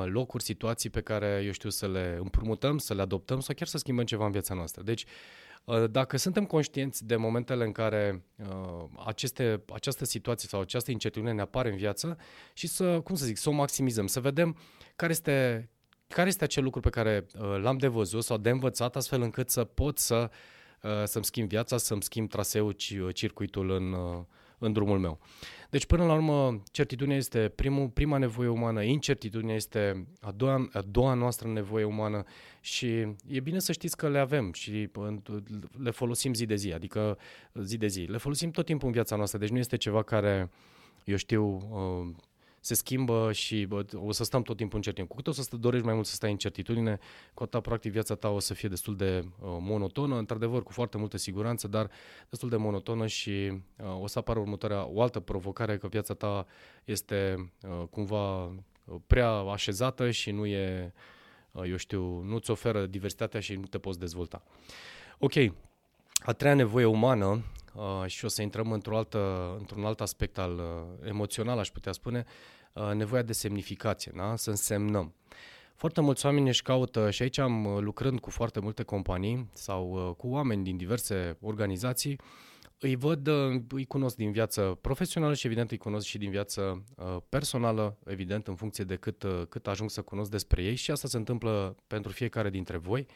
locuri, 0.05 0.43
situații 0.43 0.89
pe 0.89 1.01
care, 1.01 1.41
eu 1.45 1.51
știu, 1.51 1.69
să 1.69 1.87
le 1.87 2.17
împrumutăm, 2.19 2.77
să 2.77 2.93
le 2.93 3.01
adoptăm 3.01 3.39
sau 3.39 3.55
chiar 3.55 3.67
să 3.67 3.77
schimbăm 3.77 4.05
ceva 4.05 4.25
în 4.25 4.31
viața 4.31 4.53
noastră. 4.53 4.83
Deci, 4.83 5.03
Uh, 5.03 5.52
dacă 5.89 6.17
suntem 6.17 6.45
conștienți 6.45 7.05
de 7.05 7.15
momentele 7.15 7.65
în 7.65 7.71
care 7.71 8.23
uh, 8.35 8.85
aceste, 9.05 9.63
această 9.73 10.05
situație 10.05 10.49
sau 10.49 10.61
această 10.61 10.91
incertitudine 10.91 11.35
ne 11.35 11.41
apare 11.41 11.69
în 11.69 11.75
viață 11.75 12.17
și 12.53 12.67
să, 12.67 12.99
cum 12.99 13.15
să 13.15 13.25
zic, 13.25 13.37
să 13.37 13.49
o 13.49 13.51
maximizăm, 13.51 14.07
să 14.07 14.19
vedem 14.19 14.57
care 14.95 15.11
este, 15.11 15.69
care 16.07 16.27
este 16.27 16.43
acel 16.43 16.63
lucru 16.63 16.79
pe 16.79 16.89
care 16.89 17.25
uh, 17.39 17.59
l-am 17.61 17.77
de 17.77 17.87
văzut 17.87 18.23
sau 18.23 18.37
de 18.37 18.49
învățat 18.49 18.95
astfel 18.95 19.21
încât 19.21 19.49
să 19.49 19.63
pot 19.63 19.97
să, 19.97 20.29
uh, 20.81 21.03
să-mi 21.03 21.25
schimb 21.25 21.49
viața, 21.49 21.77
să-mi 21.77 22.03
schimb 22.03 22.29
traseul, 22.29 22.75
circuitul 23.11 23.71
în, 23.71 23.91
uh, 23.91 24.23
în 24.63 24.73
drumul 24.73 24.99
meu. 24.99 25.19
Deci, 25.69 25.85
până 25.85 26.05
la 26.05 26.13
urmă, 26.13 26.61
certitudinea 26.71 27.17
este 27.17 27.51
primul, 27.55 27.87
prima 27.89 28.17
nevoie 28.17 28.47
umană, 28.47 28.83
incertitudinea 28.83 29.55
este 29.55 30.07
a 30.21 30.31
doua, 30.31 30.69
a 30.73 30.81
doua 30.81 31.13
noastră 31.13 31.47
nevoie 31.47 31.83
umană 31.83 32.23
și 32.61 32.87
e 33.27 33.39
bine 33.43 33.59
să 33.59 33.71
știți 33.71 33.97
că 33.97 34.09
le 34.09 34.19
avem 34.19 34.51
și 34.53 34.89
le 35.83 35.91
folosim 35.91 36.33
zi 36.33 36.45
de 36.45 36.55
zi, 36.55 36.73
adică 36.73 37.17
zi 37.53 37.77
de 37.77 37.87
zi. 37.87 38.01
Le 38.01 38.17
folosim 38.17 38.51
tot 38.51 38.65
timpul 38.65 38.87
în 38.87 38.93
viața 38.93 39.15
noastră, 39.15 39.39
deci 39.39 39.49
nu 39.49 39.57
este 39.57 39.77
ceva 39.77 40.03
care, 40.03 40.49
eu 41.03 41.15
știu, 41.15 41.45
uh, 41.45 42.15
se 42.63 42.73
schimbă 42.73 43.31
și 43.31 43.65
bă, 43.65 43.85
o 43.95 44.11
să 44.11 44.23
stăm 44.23 44.41
tot 44.41 44.57
timpul 44.57 44.75
în 44.75 44.81
certitudine. 44.81 45.15
Cu 45.15 45.15
cât 45.15 45.27
o 45.27 45.41
să 45.41 45.47
te 45.49 45.57
dorești 45.57 45.85
mai 45.85 45.93
mult 45.93 46.05
să 46.05 46.13
stai 46.13 46.31
în 46.31 46.37
certitudine, 46.37 46.99
cu 47.33 47.43
atât 47.43 47.61
practic 47.61 47.91
viața 47.91 48.15
ta 48.15 48.29
o 48.29 48.39
să 48.39 48.53
fie 48.53 48.69
destul 48.69 48.95
de 48.95 49.19
uh, 49.19 49.57
monotonă, 49.59 50.17
într-adevăr 50.17 50.63
cu 50.63 50.71
foarte 50.71 50.97
multă 50.97 51.17
siguranță, 51.17 51.67
dar 51.67 51.89
destul 52.29 52.49
de 52.49 52.55
monotonă 52.55 53.07
și 53.07 53.29
uh, 53.29 54.01
o 54.01 54.07
să 54.07 54.19
apară 54.19 54.39
următoarea, 54.39 54.85
o 54.85 55.01
altă 55.01 55.19
provocare 55.19 55.77
că 55.77 55.87
viața 55.87 56.13
ta 56.13 56.45
este 56.85 57.51
uh, 57.61 57.87
cumva 57.89 58.43
uh, 58.45 58.53
prea 59.07 59.29
așezată 59.29 60.11
și 60.11 60.31
nu 60.31 60.45
e, 60.45 60.93
uh, 61.51 61.63
eu 61.69 61.75
știu, 61.75 62.21
nu-ți 62.21 62.51
oferă 62.51 62.85
diversitatea 62.85 63.39
și 63.39 63.55
nu 63.55 63.65
te 63.65 63.77
poți 63.77 63.99
dezvolta. 63.99 64.43
Ok, 65.17 65.33
a 66.25 66.33
treia 66.33 66.53
nevoie 66.53 66.85
umană 66.85 67.43
uh, 67.73 68.03
și 68.05 68.25
o 68.25 68.27
să 68.27 68.41
intrăm 68.41 68.71
într-o 68.71 68.97
altă, 68.97 69.55
într-un 69.59 69.85
alt 69.85 70.01
aspect 70.01 70.37
al 70.37 70.53
uh, 70.53 71.07
emoțional, 71.07 71.59
aș 71.59 71.69
putea 71.69 71.91
spune, 71.91 72.25
uh, 72.73 72.91
nevoia 72.93 73.21
de 73.21 73.33
semnificație, 73.33 74.11
da? 74.15 74.35
să 74.35 74.49
însemnăm. 74.49 75.13
Foarte 75.75 76.01
mulți 76.01 76.25
oameni 76.25 76.47
își 76.47 76.61
caută, 76.61 77.11
și 77.11 77.21
aici 77.21 77.37
am 77.37 77.65
uh, 77.65 77.81
lucrând 77.81 78.19
cu 78.19 78.29
foarte 78.29 78.59
multe 78.59 78.83
companii 78.83 79.49
sau 79.53 80.07
uh, 80.07 80.15
cu 80.15 80.27
oameni 80.27 80.63
din 80.63 80.77
diverse 80.77 81.37
organizații, 81.41 82.19
îi 82.79 82.95
văd, 82.95 83.27
uh, 83.27 83.61
îi 83.69 83.85
cunosc 83.85 84.15
din 84.15 84.31
viață 84.31 84.77
profesională 84.81 85.33
și 85.33 85.45
evident 85.45 85.71
îi 85.71 85.77
cunosc 85.77 86.07
și 86.07 86.17
din 86.17 86.29
viață 86.29 86.83
uh, 86.95 87.17
personală, 87.29 87.97
evident 88.05 88.47
în 88.47 88.55
funcție 88.55 88.83
de 88.83 88.95
cât, 88.95 89.23
uh, 89.23 89.41
cât 89.49 89.67
ajung 89.67 89.89
să 89.89 90.01
cunosc 90.01 90.31
despre 90.31 90.63
ei 90.63 90.75
și 90.75 90.91
asta 90.91 91.07
se 91.07 91.17
întâmplă 91.17 91.75
pentru 91.87 92.11
fiecare 92.11 92.49
dintre 92.49 92.77
voi. 92.77 93.05
Uh, 93.09 93.15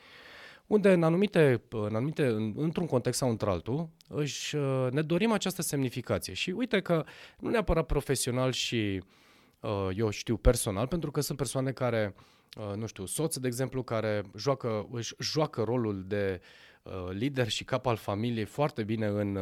unde 0.68 0.92
în 0.92 1.04
anumite, 1.04 1.62
în 1.70 1.96
anumite 1.96 2.26
în, 2.26 2.54
într-un 2.56 2.86
context 2.86 3.20
sau 3.20 3.30
într-altul, 3.30 3.90
își, 4.10 4.56
uh, 4.56 4.88
ne 4.92 5.02
dorim 5.02 5.32
această 5.32 5.62
semnificație. 5.62 6.34
Și 6.34 6.50
uite 6.50 6.82
că 6.82 7.06
nu 7.40 7.50
neapărat 7.50 7.86
profesional 7.86 8.52
și, 8.52 9.04
uh, 9.60 9.90
eu 9.96 10.10
știu, 10.10 10.38
personal, 10.38 10.88
pentru 10.88 11.12
că 11.12 11.22
sunt 11.22 11.38
persoane 11.38 11.72
care, 11.72 12.16
nu 12.76 12.86
știu, 12.86 13.06
soți, 13.06 13.42
de 13.42 13.48
exemplu, 13.48 13.84
care 13.84 14.24
joacă, 14.36 14.88
își 14.92 15.14
joacă 15.20 15.62
rolul 15.62 16.04
de 16.08 16.42
lider 17.10 17.50
și 17.50 17.64
cap 17.64 17.86
al 17.86 17.96
familiei 17.96 18.46
foarte 18.46 18.84
bine 18.84 19.06
în 19.06 19.40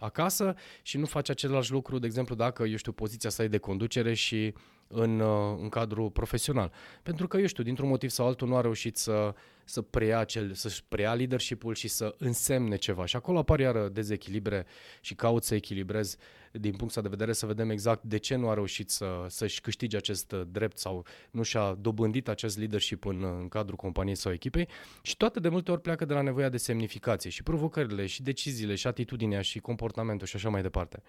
acasă 0.00 0.54
și 0.82 0.98
nu 0.98 1.06
face 1.06 1.30
același 1.30 1.72
lucru, 1.72 1.98
de 1.98 2.06
exemplu, 2.06 2.34
dacă, 2.34 2.62
eu 2.62 2.76
știu, 2.76 2.92
poziția 2.92 3.30
sa 3.30 3.42
e 3.42 3.48
de 3.48 3.58
conducere 3.58 4.14
și 4.14 4.54
în, 4.88 5.20
uh, 5.20 5.58
în 5.60 5.68
cadrul 5.68 6.10
profesional. 6.10 6.72
Pentru 7.02 7.28
că, 7.28 7.36
eu 7.36 7.46
știu, 7.46 7.62
dintr-un 7.62 7.88
motiv 7.88 8.10
sau 8.10 8.26
altul 8.26 8.48
nu 8.48 8.56
a 8.56 8.60
reușit 8.60 8.96
să, 8.96 9.34
să 9.64 9.82
preia 9.82 10.24
cel, 10.24 10.52
să-și 10.52 10.84
preia 10.88 11.14
leadership-ul 11.14 11.74
și 11.74 11.88
să 11.88 12.14
însemne 12.18 12.76
ceva. 12.76 13.04
Și 13.04 13.16
acolo 13.16 13.38
apar 13.38 13.58
iară 13.58 13.88
dezechilibre 13.88 14.66
și 15.00 15.14
caut 15.14 15.44
să 15.44 15.54
echilibrez 15.54 16.16
din 16.52 16.76
punctul 16.76 17.02
de 17.02 17.08
vedere 17.08 17.32
să 17.32 17.46
vedem 17.46 17.70
exact 17.70 18.02
de 18.02 18.16
ce 18.16 18.36
nu 18.36 18.48
a 18.48 18.54
reușit 18.54 18.90
să, 18.90 19.24
să-și 19.28 19.60
câștige 19.60 19.96
acest 19.96 20.32
uh, 20.32 20.42
drept 20.50 20.78
sau 20.78 21.04
nu 21.30 21.42
și-a 21.42 21.76
dobândit 21.80 22.28
acest 22.28 22.58
leadership 22.58 23.04
în, 23.04 23.24
în 23.40 23.48
cadrul 23.48 23.76
companiei 23.76 24.14
sau 24.14 24.32
echipei 24.32 24.68
și 25.02 25.16
toate 25.16 25.40
de 25.40 25.48
multe 25.48 25.70
ori 25.70 25.80
pleacă 25.80 26.04
de 26.04 26.14
la 26.14 26.20
nevoia 26.20 26.48
de 26.48 26.56
semnificație 26.56 27.30
și 27.30 27.42
provocările 27.42 28.06
și 28.06 28.22
deciziile 28.22 28.74
și 28.74 28.86
atitudinea 28.86 29.40
și 29.40 29.58
comportamentul 29.58 30.26
și 30.26 30.36
așa 30.36 30.48
mai 30.48 30.62
departe. 30.62 31.02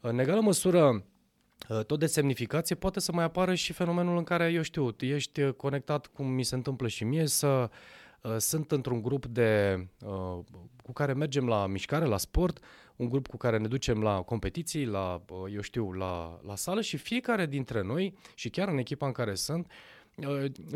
În 0.00 0.18
egală 0.18 0.40
măsură, 0.40 0.80
Uh, 0.90 1.00
tot 1.86 1.98
de 1.98 2.06
semnificație, 2.06 2.74
poate 2.74 3.00
să 3.00 3.12
mai 3.12 3.24
apară 3.24 3.54
și 3.54 3.72
fenomenul 3.72 4.16
în 4.16 4.24
care, 4.24 4.48
eu 4.48 4.62
știu, 4.62 4.94
ești 4.98 5.42
uh, 5.42 5.52
conectat, 5.52 6.06
cum 6.06 6.26
mi 6.26 6.42
se 6.42 6.54
întâmplă 6.54 6.88
și 6.88 7.04
mie, 7.04 7.26
să 7.26 7.70
uh, 8.22 8.36
sunt 8.38 8.72
într-un 8.72 9.02
grup 9.02 9.26
de, 9.26 9.76
cu 10.82 10.92
care 10.92 11.12
mergem 11.12 11.46
la 11.46 11.66
mișcare, 11.66 12.04
la 12.04 12.16
sport, 12.16 12.64
un 12.96 13.08
grup 13.08 13.26
cu 13.26 13.36
care 13.36 13.58
ne 13.58 13.68
ducem 13.68 14.02
la 14.02 14.22
competiții, 14.22 14.84
la, 14.84 15.22
eu 15.52 15.60
știu, 15.60 15.92
la, 15.92 16.40
la 16.46 16.56
sală 16.56 16.80
și 16.80 16.96
fiecare 16.96 17.46
dintre 17.46 17.82
noi, 17.82 18.14
și 18.34 18.50
chiar 18.50 18.68
în 18.68 18.78
echipa 18.78 19.06
în 19.06 19.12
care 19.12 19.34
sunt, 19.34 19.72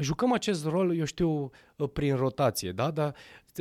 jucăm 0.00 0.33
acest 0.33 0.66
rol, 0.66 0.97
eu 0.97 1.05
știu, 1.05 1.50
prin 1.93 2.16
rotație, 2.16 2.73
da? 2.73 2.90
Dar 2.90 3.14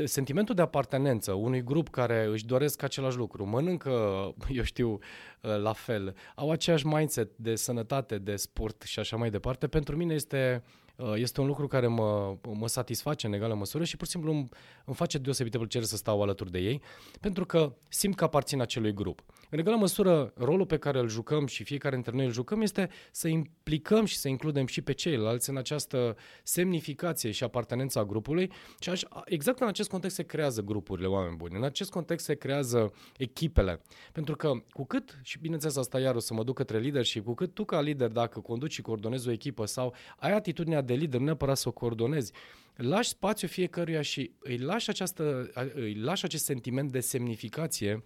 sentimentul 0.04 0.56
de 0.56 0.62
apartenență 0.62 1.34
unui 1.34 1.64
grup 1.64 1.90
care 1.90 2.26
își 2.26 2.46
doresc 2.46 2.84
același 2.84 3.18
lucru, 3.18 3.46
mănâncă, 3.46 3.92
eu 4.50 4.64
știu, 4.64 5.00
la 5.42 5.74
fel, 5.74 6.16
au 6.36 6.52
aceeași 6.52 6.88
mindset 6.88 7.38
de 7.38 7.56
sănătate, 7.56 8.18
de 8.18 8.36
sport 8.36 8.82
și 8.82 9.00
așa 9.00 9.16
mai 9.16 9.30
departe, 9.30 9.68
pentru 9.68 9.96
mine 9.96 10.14
este 10.14 10.64
Uh, 10.64 10.85
este 11.16 11.42
un 11.42 11.48
lucru 11.48 11.68
care 11.68 11.88
mă, 11.88 12.38
mă 12.54 12.68
satisface 12.68 13.28
în 13.28 13.34
egală 13.34 13.54
măsură 13.54 13.84
și 13.84 13.98
pur 13.98 14.06
și 14.06 14.12
simplu 14.12 14.32
îmi, 14.32 14.50
îmi 14.86 14.96
face 14.96 15.18
deosebită 15.18 15.58
plăcere 15.58 15.84
să 15.84 15.96
stau 15.96 16.22
alături 16.22 16.52
de 16.52 16.60
ei, 16.60 16.82
pentru 17.22 17.46
că 17.46 17.76
simt 17.88 18.16
că 18.16 18.24
aparțin 18.24 18.62
acelui 18.62 18.94
grup. 18.94 19.24
În 19.50 19.60
egală 19.60 19.76
măsură, 19.76 20.34
rolul 20.36 20.66
pe 20.66 20.78
care 20.78 21.00
îl 21.00 21.08
jucăm 21.08 21.46
și 21.46 21.64
fiecare 21.64 21.96
dintre 21.96 22.16
noi 22.16 22.26
îl 22.26 22.32
jucăm 22.32 22.62
este 22.62 22.90
să 23.12 23.28
implicăm 23.28 24.06
și 24.06 24.18
să 24.18 24.28
includem 24.28 24.66
și 24.66 24.82
pe 24.82 24.94
ceilalți 24.94 25.50
în 25.50 25.58
această 25.58 26.16
semnificație 26.44 27.32
și 27.32 27.44
apartenență 27.44 28.00
a 28.00 28.06
grupului 28.06 28.52
și 28.80 28.90
aș, 28.90 29.02
exact 29.26 29.60
în 29.60 29.68
acest 29.68 29.90
context 29.90 30.16
se 30.16 30.24
creează 30.24 30.62
grupurile 30.62 31.08
oameni 31.08 31.36
buni, 31.36 31.56
în 31.56 31.64
acest 31.64 31.92
context 31.92 32.26
se 32.26 32.36
creează 32.36 32.94
echipele, 33.18 33.82
pentru 34.12 34.36
că 34.36 34.52
cu 34.70 34.86
cât, 34.86 35.20
și 35.24 35.40
bineînțeles 35.40 35.76
asta 35.76 36.00
iar 36.00 36.16
o 36.16 36.20
să 36.20 36.34
mă 36.34 36.44
duc 36.44 36.56
către 36.56 36.78
leadership, 36.80 37.26
cu 37.26 37.34
cât 37.34 37.54
tu 37.54 37.66
ca 37.66 37.82
lider 37.82 38.10
dacă 38.10 38.40
conduci 38.40 38.72
și 38.72 38.82
coordonezi 38.82 39.28
o 39.28 39.32
echipă 39.32 39.66
sau 39.66 39.94
ai 40.18 40.34
atitudinea 40.34 40.82
de 40.86 40.94
lider, 40.94 41.20
nu 41.20 41.26
neapărat 41.26 41.58
să 41.58 41.68
o 41.68 41.72
coordonezi. 41.72 42.32
Lași 42.76 43.10
spațiu 43.10 43.48
fiecăruia 43.48 44.02
și 44.02 44.32
îi 44.40 44.58
lași, 44.58 44.90
această, 44.90 45.50
îi 45.74 45.94
lași 45.94 46.26
acest 46.26 46.46
sentiment 46.46 46.92
de 46.92 47.00
semnificație, 47.00 48.04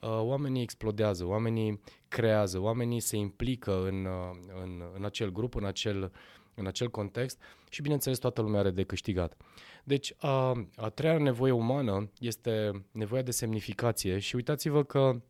uh, 0.00 0.08
oamenii 0.08 0.62
explodează, 0.62 1.24
oamenii 1.24 1.80
creează, 2.08 2.58
oamenii 2.58 3.00
se 3.00 3.16
implică 3.16 3.86
în, 3.86 4.04
uh, 4.04 4.60
în, 4.62 4.82
în 4.94 5.04
acel 5.04 5.32
grup, 5.32 5.54
în 5.54 5.64
acel, 5.64 6.12
în 6.54 6.66
acel 6.66 6.90
context 6.90 7.38
și, 7.70 7.82
bineînțeles, 7.82 8.18
toată 8.18 8.40
lumea 8.40 8.60
are 8.60 8.70
de 8.70 8.82
câștigat. 8.82 9.36
Deci, 9.84 10.14
a, 10.18 10.66
a 10.76 10.88
treia 10.88 11.18
nevoie 11.18 11.52
umană 11.52 12.10
este 12.18 12.84
nevoia 12.90 13.22
de 13.22 13.30
semnificație 13.30 14.18
și 14.18 14.34
uitați-vă 14.34 14.84
că, 14.84 15.22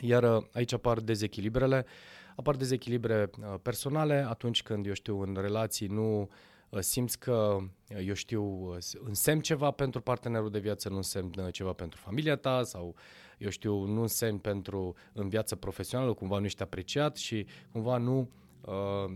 iar 0.00 0.48
aici 0.52 0.72
apar 0.72 1.00
dezechilibrele, 1.00 1.84
uh, 1.86 2.21
apar 2.36 2.56
dezechilibre 2.56 3.30
uh, 3.38 3.54
personale 3.62 4.26
atunci 4.28 4.62
când, 4.62 4.86
eu 4.86 4.92
știu, 4.92 5.20
în 5.20 5.36
relații 5.40 5.86
nu 5.86 6.28
uh, 6.68 6.80
simți 6.80 7.18
că, 7.18 7.56
uh, 7.60 8.06
eu 8.06 8.14
știu, 8.14 8.74
însemn 9.04 9.40
ceva 9.40 9.70
pentru 9.70 10.00
partenerul 10.00 10.50
de 10.50 10.58
viață, 10.58 10.88
nu 10.88 10.96
însemn 10.96 11.30
ceva 11.50 11.72
pentru 11.72 12.00
familia 12.02 12.36
ta 12.36 12.62
sau, 12.62 12.94
eu 13.38 13.50
știu, 13.50 13.84
nu 13.84 14.00
însemn 14.00 14.38
pentru 14.38 14.94
în 15.12 15.28
viață 15.28 15.56
profesională, 15.56 16.12
cumva 16.12 16.38
nu 16.38 16.44
ești 16.44 16.62
apreciat 16.62 17.16
și 17.16 17.46
cumva 17.72 17.96
nu, 17.96 18.30
uh, 18.60 19.14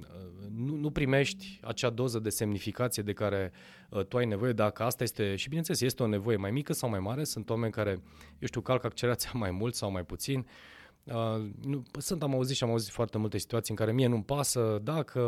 nu, 0.56 0.74
nu 0.74 0.90
primești 0.90 1.60
acea 1.62 1.90
doză 1.90 2.18
de 2.18 2.28
semnificație 2.28 3.02
de 3.02 3.12
care 3.12 3.52
uh, 3.90 4.04
tu 4.04 4.16
ai 4.16 4.26
nevoie, 4.26 4.52
dacă 4.52 4.82
asta 4.82 5.02
este, 5.02 5.36
și 5.36 5.46
bineînțeles, 5.46 5.80
este 5.80 6.02
o 6.02 6.06
nevoie 6.06 6.36
mai 6.36 6.50
mică 6.50 6.72
sau 6.72 6.88
mai 6.88 7.00
mare, 7.00 7.24
sunt 7.24 7.50
oameni 7.50 7.72
care, 7.72 7.90
eu 8.38 8.46
știu, 8.46 8.60
calcă 8.60 8.86
accelerația 8.86 9.30
mai 9.44 9.50
mult 9.50 9.74
sau 9.74 9.90
mai 9.90 10.04
puțin, 10.04 10.38
uh, 10.38 10.75
Uh, 11.12 11.44
nu, 11.62 11.82
sunt, 11.98 12.22
am 12.22 12.34
auzit 12.34 12.56
și 12.56 12.64
am 12.64 12.70
auzit 12.70 12.92
foarte 12.92 13.18
multe 13.18 13.38
situații 13.38 13.70
în 13.70 13.76
care 13.76 13.92
mie 13.92 14.06
nu-mi 14.06 14.24
pasă 14.24 14.80
dacă 14.82 15.20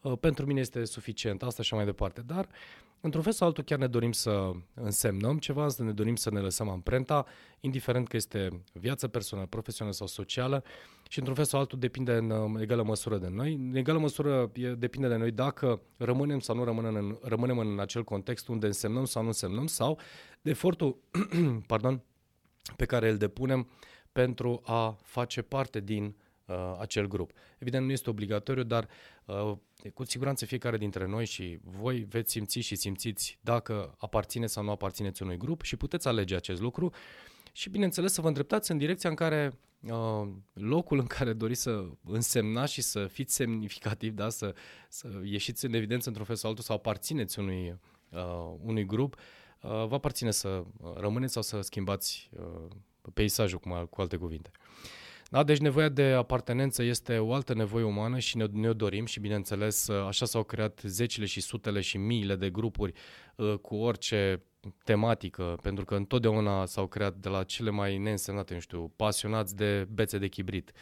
uh, 0.00 0.12
pentru 0.20 0.46
mine 0.46 0.60
este 0.60 0.84
suficient, 0.84 1.42
asta 1.42 1.62
și 1.62 1.74
mai 1.74 1.84
departe. 1.84 2.20
Dar, 2.20 2.48
într-un 3.00 3.22
fel 3.22 3.32
sau 3.32 3.46
altul, 3.46 3.64
chiar 3.64 3.78
ne 3.78 3.86
dorim 3.86 4.12
să 4.12 4.50
însemnăm 4.74 5.38
ceva, 5.38 5.68
să 5.68 5.82
ne 5.82 5.92
dorim 5.92 6.16
să 6.16 6.30
ne 6.30 6.40
lăsăm 6.40 6.68
amprenta, 6.68 7.26
indiferent 7.60 8.08
că 8.08 8.16
este 8.16 8.62
viață 8.72 9.08
personală, 9.08 9.46
profesională 9.46 9.96
sau 9.96 10.06
socială 10.06 10.64
și, 11.08 11.18
într-un 11.18 11.36
fel 11.36 11.44
sau 11.44 11.60
altul, 11.60 11.78
depinde 11.78 12.12
în 12.12 12.56
egală 12.60 12.82
măsură 12.82 13.18
de 13.18 13.28
noi. 13.28 13.54
În 13.54 13.76
egală 13.76 13.98
măsură 13.98 14.50
depinde 14.78 15.08
de 15.08 15.16
noi 15.16 15.30
dacă 15.30 15.80
rămânem 15.96 16.40
sau 16.40 16.56
nu 16.56 16.64
rămânem 16.64 16.94
în, 16.94 17.18
rămânem 17.22 17.58
în 17.58 17.78
acel 17.78 18.04
context 18.04 18.48
unde 18.48 18.66
însemnăm 18.66 19.04
sau 19.04 19.22
nu 19.22 19.28
însemnăm 19.28 19.66
sau 19.66 19.98
de 20.40 20.50
efortul 20.50 20.96
pardon, 21.66 22.02
pe 22.76 22.84
care 22.84 23.10
îl 23.10 23.16
depunem 23.16 23.68
pentru 24.12 24.60
a 24.64 24.98
face 25.02 25.42
parte 25.42 25.80
din 25.80 26.14
uh, 26.44 26.76
acel 26.78 27.06
grup. 27.06 27.30
Evident, 27.58 27.86
nu 27.86 27.92
este 27.92 28.10
obligatoriu, 28.10 28.62
dar 28.62 28.88
uh, 29.24 29.52
cu 29.94 30.04
siguranță 30.04 30.44
fiecare 30.44 30.76
dintre 30.76 31.06
noi 31.06 31.24
și 31.24 31.58
voi 31.62 31.98
veți 31.98 32.30
simți 32.30 32.58
și 32.58 32.74
simțiți 32.74 33.38
dacă 33.40 33.94
aparține 33.98 34.46
sau 34.46 34.64
nu 34.64 34.70
aparțineți 34.70 35.22
unui 35.22 35.36
grup 35.36 35.62
și 35.62 35.76
puteți 35.76 36.08
alege 36.08 36.34
acest 36.34 36.60
lucru 36.60 36.92
și, 37.52 37.70
bineînțeles, 37.70 38.12
să 38.12 38.20
vă 38.20 38.26
îndreptați 38.26 38.70
în 38.70 38.78
direcția 38.78 39.10
în 39.10 39.16
care 39.16 39.58
uh, 39.80 40.28
locul 40.52 40.98
în 40.98 41.06
care 41.06 41.32
doriți 41.32 41.62
să 41.62 41.84
însemnați 42.04 42.72
și 42.72 42.80
să 42.80 43.06
fiți 43.06 43.34
semnificativ, 43.34 44.14
da? 44.14 44.28
să, 44.28 44.54
să 44.88 45.08
ieșiți 45.24 45.64
în 45.64 45.72
evidență 45.72 46.08
într-un 46.08 46.26
fel 46.26 46.36
sau 46.36 46.50
altul, 46.50 46.64
să 46.64 46.72
aparțineți 46.72 47.38
unui, 47.38 47.78
uh, 48.10 48.54
unui 48.62 48.86
grup, 48.86 49.14
uh, 49.14 49.70
vă 49.70 49.94
aparține 49.94 50.30
să 50.30 50.64
rămâneți 50.96 51.32
sau 51.32 51.42
să 51.42 51.60
schimbați 51.60 52.30
uh, 52.38 52.70
peisajul, 53.14 53.58
cu, 53.58 53.86
cu 53.90 54.00
alte 54.00 54.16
cuvinte. 54.16 54.50
Da, 55.30 55.42
deci 55.42 55.58
nevoia 55.58 55.88
de 55.88 56.02
apartenență 56.02 56.82
este 56.82 57.18
o 57.18 57.32
altă 57.32 57.54
nevoie 57.54 57.84
umană 57.84 58.18
și 58.18 58.36
ne, 58.36 58.44
ne 58.52 58.72
dorim 58.72 59.04
și 59.04 59.20
bineînțeles 59.20 59.88
așa 59.88 60.26
s-au 60.26 60.44
creat 60.44 60.80
zecile 60.84 61.26
și 61.26 61.40
sutele 61.40 61.80
și 61.80 61.96
miile 61.96 62.36
de 62.36 62.50
grupuri 62.50 62.92
uh, 63.36 63.54
cu 63.54 63.76
orice 63.76 64.42
tematică, 64.84 65.58
pentru 65.62 65.84
că 65.84 65.94
întotdeauna 65.94 66.66
s-au 66.66 66.86
creat 66.86 67.14
de 67.14 67.28
la 67.28 67.42
cele 67.42 67.70
mai 67.70 67.98
neînsemnate, 67.98 68.54
nu 68.54 68.60
știu, 68.60 68.92
pasionați 68.96 69.56
de 69.56 69.86
bețe 69.90 70.18
de 70.18 70.28
chibrit, 70.28 70.72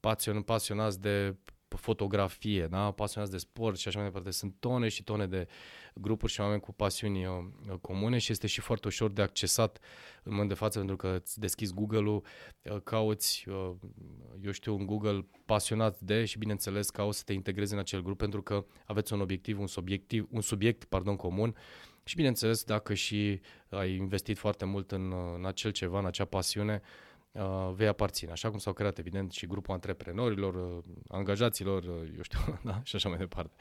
pasion, 0.00 0.42
pasionați 0.42 1.00
de 1.00 1.36
fotografie, 1.76 2.66
da? 2.66 2.90
pasionați 2.90 3.32
de 3.32 3.38
sport 3.38 3.78
și 3.78 3.88
așa 3.88 3.98
mai 3.98 4.06
departe. 4.06 4.30
Sunt 4.30 4.54
tone 4.58 4.88
și 4.88 5.02
tone 5.02 5.26
de 5.26 5.46
grupuri 5.94 6.32
și 6.32 6.40
oameni 6.40 6.60
cu 6.60 6.72
pasiuni 6.72 7.26
uh, 7.26 7.34
comune 7.80 8.18
și 8.18 8.32
este 8.32 8.46
și 8.46 8.60
foarte 8.60 8.86
ușor 8.86 9.10
de 9.10 9.22
accesat 9.22 9.78
în 10.22 10.30
moment 10.30 10.48
de 10.48 10.54
față 10.54 10.78
pentru 10.78 10.96
că 10.96 11.18
îți 11.22 11.40
deschizi 11.40 11.74
Google-ul, 11.74 12.24
uh, 12.62 12.80
cauți, 12.84 13.44
uh, 13.48 13.70
eu 14.44 14.50
știu, 14.50 14.74
în 14.74 14.86
Google 14.86 15.26
pasionat 15.44 16.00
de 16.00 16.24
și 16.24 16.38
bineînțeles 16.38 16.90
cauți 16.90 17.18
să 17.18 17.24
te 17.24 17.32
integrezi 17.32 17.72
în 17.72 17.78
acel 17.78 18.02
grup 18.02 18.18
pentru 18.18 18.42
că 18.42 18.64
aveți 18.86 19.12
un 19.12 19.20
obiectiv, 19.20 19.60
un 19.60 19.66
subiectiv, 19.66 20.26
un 20.30 20.40
subiect, 20.40 20.84
pardon, 20.84 21.16
comun 21.16 21.56
și 22.04 22.16
bineînțeles 22.16 22.64
dacă 22.64 22.94
și 22.94 23.40
ai 23.68 23.94
investit 23.94 24.38
foarte 24.38 24.64
mult 24.64 24.92
în, 24.92 25.12
în 25.36 25.46
acel 25.46 25.70
ceva, 25.70 25.98
în 25.98 26.06
acea 26.06 26.24
pasiune, 26.24 26.80
uh, 26.82 27.11
vei 27.74 27.86
aparține. 27.86 28.30
Așa 28.30 28.50
cum 28.50 28.58
s-au 28.58 28.72
creat, 28.72 28.98
evident, 28.98 29.32
și 29.32 29.46
grupul 29.46 29.74
antreprenorilor, 29.74 30.54
uh, 30.54 30.84
angajaților, 31.08 31.82
uh, 31.82 32.12
eu 32.16 32.22
știu, 32.22 32.38
da? 32.64 32.80
și 32.82 32.96
așa 32.96 33.08
mai 33.08 33.18
departe. 33.18 33.54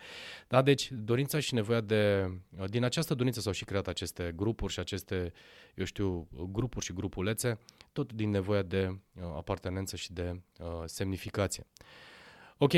Da, 0.48 0.62
deci 0.62 0.92
dorința 0.92 1.40
și 1.40 1.54
nevoia 1.54 1.82
de... 1.82 2.32
Uh, 2.60 2.70
din 2.70 2.84
această 2.84 3.14
dorință 3.14 3.40
s-au 3.40 3.52
și 3.52 3.66
creat 3.66 3.88
aceste 3.88 4.34
grupuri 4.36 4.74
și 4.74 4.80
aceste, 4.80 5.34
eu 5.76 5.86
știu, 5.86 6.28
grupuri 6.52 6.86
și 6.86 6.94
grupulețe, 6.94 7.60
tot 7.92 8.14
din 8.14 8.30
nevoia 8.30 8.62
de 8.62 8.88
uh, 8.88 9.24
apartenență 9.36 9.96
și 9.96 10.14
de 10.14 10.42
uh, 10.60 10.68
semnificație. 10.86 11.66
Ok, 12.58 12.74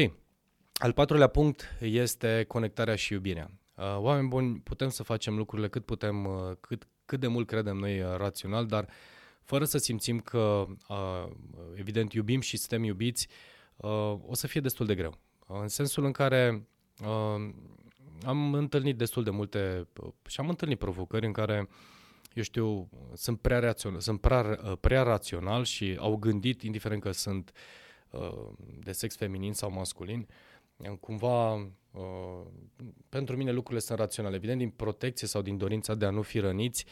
al 0.74 0.94
patrulea 0.94 1.28
punct 1.28 1.78
este 1.80 2.46
conectarea 2.48 2.96
și 2.96 3.14
iubirea. 3.14 3.52
Uh, 3.76 3.98
oameni 3.98 4.28
buni, 4.28 4.60
putem 4.60 4.90
să 4.90 5.04
facem 5.04 5.38
lucrurile 5.38 5.68
cât 5.68 5.86
putem, 5.86 6.26
uh, 6.26 6.52
cât, 6.60 6.88
cât 7.06 7.20
de 7.20 7.28
mult 7.28 7.48
credem 7.48 7.78
noi 7.78 8.02
uh, 8.02 8.16
rațional, 8.18 8.66
dar 8.66 8.88
fără 9.44 9.66
să 9.66 9.78
simțim 9.78 10.20
că, 10.20 10.66
uh, 10.88 11.28
evident, 11.76 12.14
iubim 12.14 12.40
și 12.40 12.58
suntem 12.58 12.84
iubiți, 12.84 13.28
uh, 13.76 14.16
o 14.26 14.34
să 14.34 14.48
fie 14.48 14.62
destul 14.62 14.86
de 14.86 14.96
greu. 14.96 15.18
Uh, 15.48 15.58
în 15.62 15.68
sensul 15.68 16.06
în 16.06 16.12
care 16.12 16.68
uh, 17.02 17.54
am 18.26 18.54
întâlnit 18.54 18.98
destul 18.98 19.24
de 19.24 19.30
multe 19.30 19.88
și 20.28 20.40
am 20.40 20.50
întâlnit 20.50 20.78
provocări 20.78 21.26
în 21.26 21.32
care, 21.32 21.70
eu 22.34 22.44
știu, 22.44 22.90
sunt 23.14 23.40
prea, 23.40 23.60
rațional, 23.60 24.00
sunt 24.00 24.22
prea, 24.22 24.60
prea 24.80 25.04
rațional 25.04 25.64
și 25.64 25.96
au 26.00 26.16
gândit, 26.16 26.62
indiferent 26.62 27.02
că 27.02 27.12
sunt 27.12 27.52
uh, 28.10 28.50
de 28.80 28.92
sex 28.92 29.16
feminin 29.16 29.54
sau 29.54 29.72
masculin, 29.72 30.28
cumva 31.00 31.54
uh, 31.54 32.42
pentru 33.10 33.36
mine 33.38 33.52
lucrurile 33.52 33.80
sunt 33.80 34.00
raționale. 34.00 34.36
Evident, 34.36 34.58
din 34.58 34.70
protecție 34.70 35.28
sau 35.28 35.42
din 35.42 35.58
dorința 35.58 35.96
de 35.96 36.06
a 36.06 36.10
nu 36.10 36.22
fi 36.22 36.40
răniți, 36.40 36.86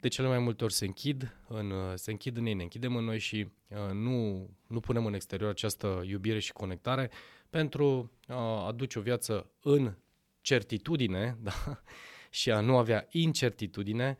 de 0.00 0.08
cele 0.08 0.28
mai 0.28 0.38
multe 0.38 0.64
ori 0.64 0.72
se 0.72 0.84
închid 0.84 1.36
în, 1.48 1.72
se 1.94 2.10
închid 2.10 2.36
în 2.36 2.46
ei, 2.46 2.54
ne 2.54 2.62
închidem 2.62 2.96
în 2.96 3.04
noi 3.04 3.18
și 3.18 3.48
uh, 3.68 3.92
nu, 3.92 4.48
nu 4.66 4.80
punem 4.80 5.06
în 5.06 5.14
exterior 5.14 5.50
această 5.50 6.02
iubire 6.06 6.38
și 6.38 6.52
conectare 6.52 7.10
pentru 7.50 8.12
a 8.26 8.66
aduce 8.66 8.98
o 8.98 9.02
viață 9.02 9.50
în 9.60 9.94
certitudine 10.40 11.36
da? 11.42 11.82
și 12.30 12.50
a 12.50 12.60
nu 12.60 12.76
avea 12.76 13.06
incertitudine, 13.10 14.16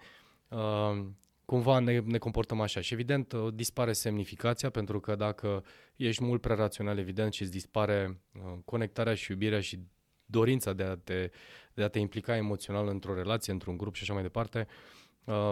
uh, 0.49 1.04
cumva 1.45 1.78
ne, 1.78 1.99
ne 1.99 2.18
comportăm 2.18 2.61
așa. 2.61 2.80
Și 2.80 2.92
evident 2.92 3.33
uh, 3.33 3.52
dispare 3.54 3.92
semnificația, 3.92 4.71
pentru 4.71 5.00
că 5.00 5.14
dacă 5.14 5.64
ești 5.97 6.25
mult 6.25 6.40
prea 6.40 6.54
rațional, 6.54 6.99
evident, 6.99 7.33
și 7.33 7.42
îți 7.42 7.50
dispare 7.50 8.21
uh, 8.33 8.59
conectarea 8.64 9.14
și 9.14 9.30
iubirea 9.30 9.61
și 9.61 9.78
dorința 10.26 10.73
de 10.73 10.83
a 10.83 10.97
te, 10.97 11.30
de 11.75 11.83
a 11.83 11.88
te 11.88 11.99
implica 11.99 12.37
emoțional 12.37 12.88
într-o 12.88 13.14
relație, 13.14 13.52
într-un 13.52 13.76
grup 13.76 13.95
și 13.95 14.02
așa 14.02 14.12
mai 14.12 14.23
departe, 14.23 14.66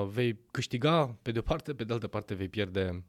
vei 0.07 0.38
câștiga 0.50 1.19
pe 1.23 1.33
de 1.33 1.38
o 1.38 1.43
parte, 1.43 1.75
pe 1.75 1.85
de 1.85 1.93
altă 1.93 2.07
parte 2.07 2.35
vei 2.35 2.49
pierde 2.49 3.04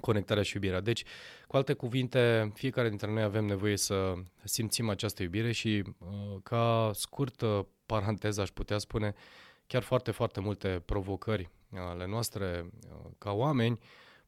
conectarea 0.00 0.42
și 0.42 0.54
iubirea. 0.54 0.80
Deci, 0.80 1.04
cu 1.46 1.56
alte 1.56 1.72
cuvinte, 1.72 2.52
fiecare 2.54 2.88
dintre 2.88 3.12
noi 3.12 3.22
avem 3.22 3.44
nevoie 3.44 3.76
să 3.76 4.14
simțim 4.44 4.88
această 4.88 5.22
iubire 5.22 5.52
și, 5.52 5.82
uh, 5.98 6.36
ca 6.42 6.90
scurtă 6.94 7.68
paranteză, 7.86 8.40
aș 8.40 8.48
putea 8.48 8.78
spune, 8.78 9.14
chiar 9.66 9.82
foarte, 9.82 10.10
foarte 10.10 10.40
multe 10.40 10.82
provocări 10.84 11.50
ale 11.74 12.06
noastre 12.06 12.70
uh, 12.90 13.10
ca 13.18 13.32
oameni 13.32 13.78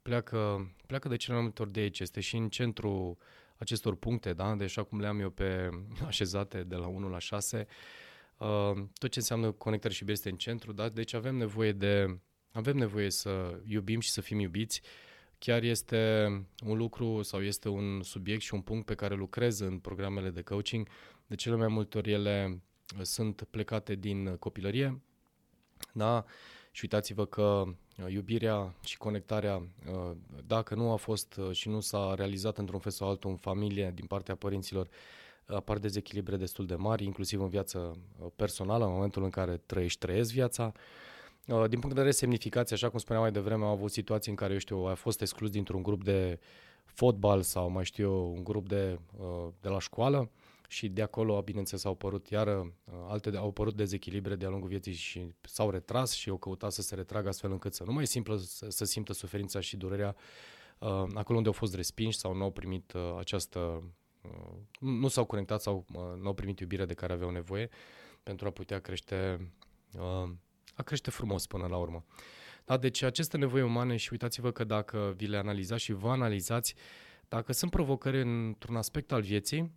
pleacă, 0.02 0.70
pleacă 0.86 1.08
de 1.08 1.16
cele 1.16 1.34
mai 1.34 1.42
multe 1.42 1.62
ori 1.62 1.72
de 1.72 1.80
aici. 1.80 2.00
Este 2.00 2.20
și 2.20 2.36
în 2.36 2.48
centrul 2.48 3.16
acestor 3.56 3.94
puncte, 3.94 4.32
da? 4.32 4.54
deci 4.54 4.66
așa 4.66 4.82
cum 4.82 5.00
le-am 5.00 5.20
eu 5.20 5.30
pe 5.30 5.70
așezate 6.06 6.62
de 6.62 6.76
la 6.76 6.86
1 6.86 7.08
la 7.08 7.18
6, 7.18 7.66
uh, 8.38 8.72
tot 8.98 9.10
ce 9.10 9.18
înseamnă 9.18 9.50
conectare 9.50 9.94
și 9.94 10.00
iubire 10.00 10.18
este 10.18 10.30
în 10.30 10.36
centru, 10.36 10.72
da? 10.72 10.88
deci 10.88 11.14
avem 11.14 11.36
nevoie 11.36 11.72
de 11.72 12.18
avem 12.52 12.76
nevoie 12.76 13.10
să 13.10 13.60
iubim 13.64 14.00
și 14.00 14.10
să 14.10 14.20
fim 14.20 14.38
iubiți 14.38 14.82
chiar 15.38 15.62
este 15.62 16.26
un 16.66 16.76
lucru 16.76 17.22
sau 17.22 17.42
este 17.42 17.68
un 17.68 18.02
subiect 18.02 18.42
și 18.42 18.54
un 18.54 18.60
punct 18.60 18.86
pe 18.86 18.94
care 18.94 19.14
lucrez 19.14 19.58
în 19.58 19.78
programele 19.78 20.30
de 20.30 20.42
coaching. 20.42 20.88
De 21.26 21.34
cele 21.34 21.56
mai 21.56 21.68
multe 21.68 21.98
ori 21.98 22.12
ele 22.12 22.62
uh, 22.96 23.02
sunt 23.02 23.42
plecate 23.50 23.94
din 23.94 24.36
copilărie, 24.36 25.02
da? 25.92 26.24
Și 26.70 26.80
uitați-vă 26.84 27.26
că 27.26 27.62
uh, 27.66 28.12
iubirea 28.12 28.74
și 28.84 28.96
conectarea, 28.96 29.56
uh, 29.56 30.16
dacă 30.46 30.74
nu 30.74 30.92
a 30.92 30.96
fost 30.96 31.40
și 31.52 31.68
nu 31.68 31.80
s-a 31.80 32.14
realizat 32.14 32.58
într-un 32.58 32.80
fel 32.80 32.92
sau 32.92 33.08
altul 33.08 33.30
în 33.30 33.36
familie 33.36 33.92
din 33.94 34.06
partea 34.06 34.34
părinților, 34.34 34.88
apar 35.54 35.78
dezechilibre 35.78 36.36
destul 36.36 36.66
de 36.66 36.74
mari, 36.74 37.04
inclusiv 37.04 37.40
în 37.40 37.48
viața 37.48 37.92
personală, 38.36 38.84
în 38.84 38.92
momentul 38.92 39.22
în 39.22 39.30
care 39.30 39.62
trăiești, 39.66 39.98
trăiesc 39.98 40.32
viața. 40.32 40.72
Uh, 41.46 41.68
din 41.68 41.78
punct 41.80 41.88
de 41.88 42.00
vedere 42.00 42.10
semnificație, 42.10 42.76
așa 42.76 42.88
cum 42.88 42.98
spuneam 42.98 43.22
mai 43.22 43.32
devreme, 43.32 43.64
am 43.64 43.70
avut 43.70 43.90
situații 43.90 44.30
în 44.30 44.36
care, 44.36 44.52
eu 44.52 44.58
știu, 44.58 44.76
a 44.76 44.94
fost 44.94 45.20
exclus 45.20 45.50
dintr-un 45.50 45.82
grup 45.82 46.04
de 46.04 46.38
fotbal 46.84 47.42
sau 47.42 47.70
mai 47.70 47.84
știu 47.84 48.04
eu, 48.04 48.32
un 48.32 48.44
grup 48.44 48.68
de, 48.68 48.98
uh, 49.18 49.48
de 49.60 49.68
la 49.68 49.78
școală 49.78 50.30
și 50.68 50.88
de 50.88 51.02
acolo, 51.02 51.42
bineînțeles, 51.42 51.84
au 51.84 51.92
apărut 51.92 52.28
iară 52.28 52.72
uh, 52.84 52.94
alte, 53.08 53.36
au 53.36 53.48
apărut 53.48 53.74
dezechilibre 53.74 54.34
de-a 54.34 54.48
lungul 54.48 54.68
vieții 54.68 54.92
și 54.92 55.32
s-au 55.40 55.70
retras 55.70 56.12
și 56.12 56.28
au 56.28 56.36
căutat 56.36 56.72
să 56.72 56.82
se 56.82 56.94
retragă 56.94 57.28
astfel 57.28 57.50
încât 57.50 57.74
să 57.74 57.84
nu 57.84 57.92
mai 57.92 58.06
simplă 58.06 58.36
să, 58.36 58.66
să 58.68 58.84
simtă 58.84 59.12
suferința 59.12 59.60
și 59.60 59.76
durerea 59.76 60.16
acolo 61.14 61.36
unde 61.36 61.48
au 61.48 61.54
fost 61.54 61.74
respinși 61.74 62.18
sau 62.18 62.34
nu 62.34 62.42
au 62.42 62.50
primit 62.50 62.92
această 63.18 63.82
nu 64.80 65.08
s-au 65.08 65.24
conectat 65.24 65.60
sau 65.60 65.84
nu 66.20 66.26
au 66.26 66.34
primit 66.34 66.60
iubirea 66.60 66.86
de 66.86 66.94
care 66.94 67.12
aveau 67.12 67.30
nevoie 67.30 67.68
pentru 68.22 68.46
a 68.46 68.50
putea 68.50 68.78
crește 68.78 69.50
a 70.78 70.82
crește 70.82 71.10
frumos 71.10 71.46
până 71.46 71.66
la 71.66 71.76
urmă. 71.76 72.04
Da, 72.64 72.76
deci 72.76 73.02
aceste 73.02 73.36
nevoi 73.36 73.62
umane 73.62 73.96
și 73.96 74.08
uitați-vă 74.12 74.50
că 74.50 74.64
dacă 74.64 75.14
vi 75.16 75.26
le 75.26 75.36
analizați 75.36 75.82
și 75.82 75.92
vă 75.92 76.10
analizați, 76.10 76.74
dacă 77.28 77.52
sunt 77.52 77.70
provocări 77.70 78.20
într-un 78.20 78.76
aspect 78.76 79.12
al 79.12 79.20
vieții, 79.20 79.72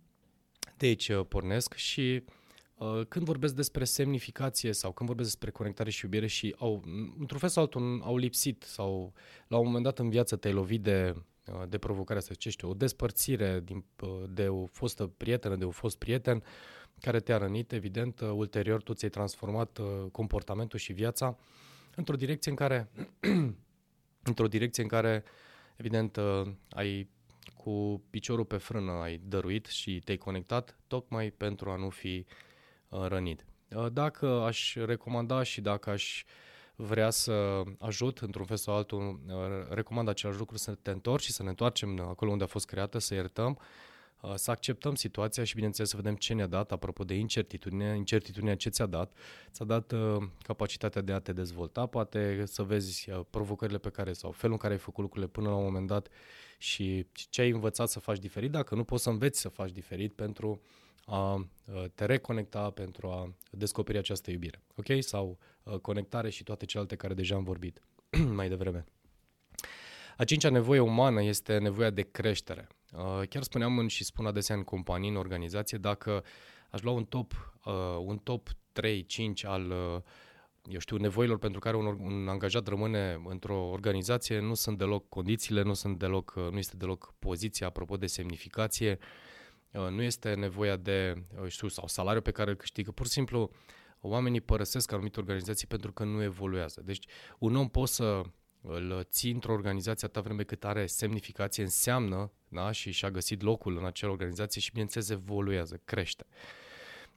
de 0.76 0.86
aici 0.86 1.08
uh, 1.08 1.26
pornesc 1.28 1.74
și 1.74 2.24
uh, 2.74 3.06
când 3.08 3.24
vorbesc 3.24 3.54
despre 3.54 3.84
semnificație 3.84 4.72
sau 4.72 4.92
când 4.92 5.08
vorbesc 5.08 5.28
despre 5.30 5.50
conectare 5.50 5.90
și 5.90 6.04
iubire 6.04 6.26
și 6.26 6.54
au, 6.58 6.82
într-un 7.18 7.38
fel 7.38 7.48
sau 7.48 7.62
altul, 7.62 8.00
au 8.04 8.16
lipsit 8.16 8.62
sau 8.62 9.12
la 9.46 9.56
un 9.58 9.66
moment 9.66 9.84
dat 9.84 9.98
în 9.98 10.10
viață 10.10 10.36
te-ai 10.36 10.54
lovit 10.54 10.82
de, 10.82 11.12
uh, 11.16 11.22
de 11.68 11.78
provocarea 11.78 12.22
asta, 12.22 12.34
ce 12.34 12.50
știu, 12.50 12.68
o 12.68 12.74
despărțire 12.74 13.60
din, 13.64 13.84
uh, 14.00 14.22
de 14.28 14.48
o 14.48 14.66
fostă 14.66 15.06
prietenă, 15.06 15.56
de 15.56 15.64
un 15.64 15.70
fost 15.70 15.98
prieten, 15.98 16.36
uh, 16.36 16.42
care 17.02 17.20
te-a 17.20 17.38
rănit, 17.38 17.72
evident, 17.72 18.20
uh, 18.20 18.30
ulterior 18.32 18.82
tu 18.82 18.92
ți-ai 18.92 19.10
transformat 19.10 19.78
uh, 19.78 20.10
comportamentul 20.12 20.78
și 20.78 20.92
viața 20.92 21.38
într-o 21.94 22.16
direcție 22.16 22.50
în 22.50 22.56
care, 22.56 22.90
într-o 24.30 24.48
direcție 24.48 24.82
în 24.82 24.88
care, 24.88 25.24
evident, 25.76 26.16
uh, 26.16 26.52
ai 26.70 27.08
cu 27.56 28.02
piciorul 28.10 28.44
pe 28.44 28.56
frână 28.56 28.92
ai 28.92 29.20
dăruit 29.24 29.66
și 29.66 30.00
te-ai 30.04 30.16
conectat 30.16 30.78
tocmai 30.86 31.30
pentru 31.30 31.70
a 31.70 31.76
nu 31.76 31.88
fi 31.88 32.26
rănit. 32.88 33.44
Dacă 33.92 34.26
aș 34.26 34.74
recomanda 34.74 35.42
și 35.42 35.60
dacă 35.60 35.90
aș 35.90 36.24
vrea 36.76 37.10
să 37.10 37.62
ajut 37.78 38.18
într-un 38.18 38.44
fel 38.44 38.56
sau 38.56 38.74
altul, 38.74 39.20
recomand 39.70 40.08
același 40.08 40.38
lucru 40.38 40.56
să 40.56 40.74
te 40.74 40.90
întorci 40.90 41.24
și 41.24 41.32
să 41.32 41.42
ne 41.42 41.48
întoarcem 41.48 42.00
acolo 42.00 42.30
unde 42.30 42.44
a 42.44 42.46
fost 42.46 42.66
creată, 42.66 42.98
să 42.98 43.14
iertăm, 43.14 43.58
Uh, 43.58 43.91
să 44.34 44.50
acceptăm 44.50 44.94
situația 44.94 45.44
și, 45.44 45.54
bineînțeles, 45.54 45.90
să 45.90 45.96
vedem 45.96 46.14
ce 46.14 46.34
ne-a 46.34 46.46
dat, 46.46 46.72
apropo 46.72 47.04
de 47.04 47.14
incertitudine, 47.14 47.96
incertitudinea 47.96 48.56
ce 48.56 48.68
ți-a 48.68 48.86
dat. 48.86 49.16
Ți-a 49.50 49.64
dat 49.64 49.92
uh, 49.92 50.16
capacitatea 50.42 51.02
de 51.02 51.12
a 51.12 51.18
te 51.18 51.32
dezvolta, 51.32 51.86
poate 51.86 52.42
să 52.46 52.62
vezi 52.62 53.10
uh, 53.10 53.20
provocările 53.30 53.78
pe 53.78 53.90
care 53.90 54.12
sau 54.12 54.30
felul 54.30 54.52
în 54.54 54.60
care 54.60 54.72
ai 54.72 54.78
făcut 54.78 55.02
lucrurile 55.02 55.30
până 55.30 55.48
la 55.48 55.54
un 55.54 55.64
moment 55.64 55.86
dat 55.86 56.08
și 56.58 57.06
ce 57.12 57.40
ai 57.40 57.50
învățat 57.50 57.88
să 57.88 58.00
faci 58.00 58.18
diferit, 58.18 58.50
dacă 58.50 58.74
nu 58.74 58.84
poți 58.84 59.02
să 59.02 59.10
înveți 59.10 59.40
să 59.40 59.48
faci 59.48 59.70
diferit 59.70 60.12
pentru 60.12 60.60
a 61.04 61.34
uh, 61.34 61.44
te 61.94 62.04
reconecta, 62.04 62.70
pentru 62.70 63.08
a 63.08 63.34
descoperi 63.50 63.98
această 63.98 64.30
iubire. 64.30 64.62
Ok? 64.74 64.86
Sau 64.98 65.38
uh, 65.62 65.74
conectare 65.74 66.30
și 66.30 66.42
toate 66.42 66.64
celelalte 66.64 66.96
care 66.96 67.14
deja 67.14 67.34
am 67.34 67.44
vorbit 67.44 67.82
mai 68.38 68.48
devreme. 68.48 68.84
A 70.16 70.24
cincea 70.24 70.50
nevoie 70.50 70.80
umană 70.80 71.22
este 71.22 71.58
nevoia 71.58 71.90
de 71.90 72.02
creștere. 72.02 72.68
Uh, 72.92 73.28
chiar 73.28 73.42
spuneam 73.42 73.78
în, 73.78 73.88
și 73.88 74.04
spun 74.04 74.26
adesea 74.26 74.56
în 74.56 74.62
companii, 74.62 75.08
în 75.08 75.16
organizație, 75.16 75.78
dacă 75.78 76.24
aș 76.70 76.82
lua 76.82 76.92
un 76.92 77.04
top, 77.04 77.54
uh, 77.64 77.72
un 77.98 78.18
top 78.18 78.48
3-5 78.48 78.52
al 79.42 79.70
uh, 79.70 80.02
eu 80.64 80.78
știu, 80.78 80.96
nevoilor 80.96 81.38
pentru 81.38 81.60
care 81.60 81.76
un, 81.76 81.86
un 81.86 82.28
angajat 82.28 82.66
rămâne 82.66 83.22
într-o 83.24 83.68
organizație, 83.68 84.38
nu 84.38 84.54
sunt 84.54 84.78
deloc 84.78 85.08
condițiile, 85.08 85.62
nu, 85.62 85.74
sunt 85.74 85.98
deloc, 85.98 86.34
nu 86.34 86.58
este 86.58 86.76
deloc 86.76 87.14
poziția, 87.18 87.66
apropo 87.66 87.96
de 87.96 88.06
semnificație, 88.06 88.98
nu 89.70 90.02
este 90.02 90.34
nevoia 90.34 90.76
de, 90.76 91.24
știu, 91.46 91.68
sau 91.68 91.86
salariul 91.86 92.22
pe 92.22 92.30
care 92.30 92.50
îl 92.50 92.56
câștigă, 92.56 92.90
pur 92.90 93.06
și 93.06 93.12
simplu 93.12 93.50
oamenii 94.00 94.40
părăsesc 94.40 94.92
anumite 94.92 95.20
organizații 95.20 95.66
pentru 95.66 95.92
că 95.92 96.04
nu 96.04 96.22
evoluează. 96.22 96.82
Deci 96.84 97.06
un 97.38 97.56
om 97.56 97.68
poate 97.68 97.90
să 97.90 98.22
îl 98.62 99.06
ții 99.10 99.32
într-o 99.32 99.52
organizație 99.52 100.06
atâta 100.06 100.20
vreme 100.20 100.42
cât 100.42 100.64
are 100.64 100.86
semnificație, 100.86 101.62
înseamnă 101.62 102.30
da? 102.48 102.70
și 102.70 102.90
și-a 102.90 103.10
găsit 103.10 103.42
locul 103.42 103.76
în 103.76 103.84
acea 103.84 104.10
organizație 104.10 104.60
și, 104.60 104.70
bineînțeles, 104.70 105.08
evoluează, 105.08 105.80
crește. 105.84 106.26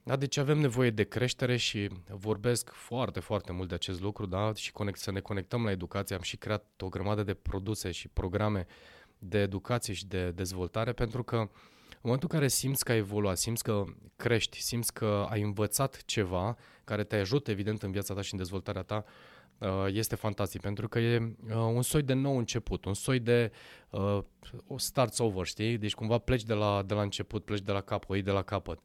Da, 0.02 0.16
deci 0.16 0.36
avem 0.36 0.58
nevoie 0.58 0.90
de 0.90 1.04
creștere 1.04 1.56
și 1.56 1.88
vorbesc 2.08 2.70
foarte, 2.70 3.20
foarte 3.20 3.52
mult 3.52 3.68
de 3.68 3.74
acest 3.74 4.00
lucru, 4.00 4.26
da, 4.26 4.54
și 4.54 4.72
conect, 4.72 4.98
să 4.98 5.10
ne 5.10 5.20
conectăm 5.20 5.64
la 5.64 5.70
educație. 5.70 6.16
Am 6.16 6.22
și 6.22 6.36
creat 6.36 6.64
o 6.78 6.88
grămadă 6.88 7.22
de 7.22 7.34
produse 7.34 7.90
și 7.90 8.08
programe 8.08 8.66
de 9.18 9.38
educație 9.38 9.94
și 9.94 10.06
de 10.06 10.30
dezvoltare, 10.30 10.92
pentru 10.92 11.22
că 11.22 11.36
în 11.36 12.12
momentul 12.12 12.28
în 12.32 12.38
care 12.38 12.48
simți 12.50 12.84
că 12.84 12.92
ai 12.92 12.98
evoluat, 12.98 13.38
simți 13.38 13.62
că 13.62 13.84
crești, 14.16 14.60
simți 14.60 14.92
că 14.92 15.26
ai 15.30 15.42
învățat 15.42 16.02
ceva 16.04 16.56
care 16.84 17.04
te 17.04 17.16
ajută, 17.16 17.50
evident, 17.50 17.82
în 17.82 17.90
viața 17.90 18.14
ta 18.14 18.20
și 18.20 18.32
în 18.32 18.38
dezvoltarea 18.38 18.82
ta, 18.82 19.04
Uh, 19.04 19.12
este 19.86 20.14
fantastic 20.14 20.60
pentru 20.60 20.88
că 20.88 20.98
e 20.98 21.36
uh, 21.48 21.54
un 21.54 21.82
soi 21.82 22.02
de 22.02 22.12
nou 22.12 22.36
început, 22.36 22.84
un 22.84 22.94
soi 22.94 23.18
de 23.18 23.52
uh, 23.90 24.18
starts 24.76 25.18
over, 25.18 25.46
știi? 25.46 25.78
Deci 25.78 25.94
cumva 25.94 26.18
pleci 26.18 26.42
de 26.42 26.54
la, 26.54 26.82
de 26.82 26.94
la 26.94 27.02
început, 27.02 27.44
pleci 27.44 27.60
de 27.60 27.72
la 27.72 27.80
capăt, 27.80 28.10
o 28.10 28.14
iei 28.14 28.22
de 28.22 28.30
la 28.30 28.42
capăt. 28.42 28.78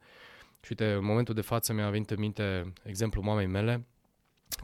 Și 0.61 0.67
uite, 0.69 0.91
în 0.91 1.03
momentul 1.03 1.33
de 1.33 1.41
față 1.41 1.73
mi-a 1.73 1.89
venit 1.89 2.09
în 2.09 2.19
minte 2.19 2.73
exemplul 2.83 3.23
mamei 3.23 3.45
mele, 3.45 3.85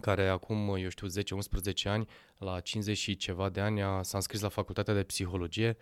care 0.02 0.28
acum, 0.28 0.76
eu 0.76 0.90
știu, 0.90 1.08
10-11 1.08 1.84
ani, 1.84 2.08
la 2.38 2.60
50 2.60 2.98
și 2.98 3.16
ceva 3.16 3.50
de 3.50 3.60
ani, 3.60 3.82
a, 3.82 4.02
s-a 4.02 4.18
înscris 4.18 4.42
la 4.42 4.50
facultatea 4.50 4.94
de 4.94 5.04
psihologie 5.04 5.78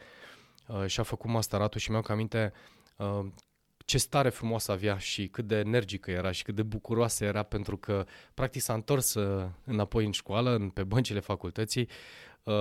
uh, 0.68 0.86
și 0.86 1.00
a 1.00 1.04
făcut 1.04 1.30
masteratul 1.30 1.80
și 1.80 1.90
mi-au 1.90 2.04
aminte 2.08 2.54
uh, 2.98 3.26
ce 3.86 3.98
stare 3.98 4.30
frumoasă 4.30 4.72
avea 4.72 4.98
și 4.98 5.28
cât 5.28 5.48
de 5.48 5.56
energică 5.56 6.12
era 6.12 6.32
și 6.32 6.44
cât 6.44 6.56
de 6.56 6.64
bucuroasă 6.64 7.24
era 7.24 7.44
pentru 7.44 7.78
că 7.78 8.06
practic 8.34 8.62
s-a 8.62 8.74
întors 8.74 9.14
uh, 9.14 9.46
înapoi 9.64 10.06
în 10.06 10.12
școală, 10.12 10.56
în, 10.56 10.70
pe 10.70 10.84
băncile 10.84 11.20
facultății, 11.20 11.90
uh, 12.44 12.54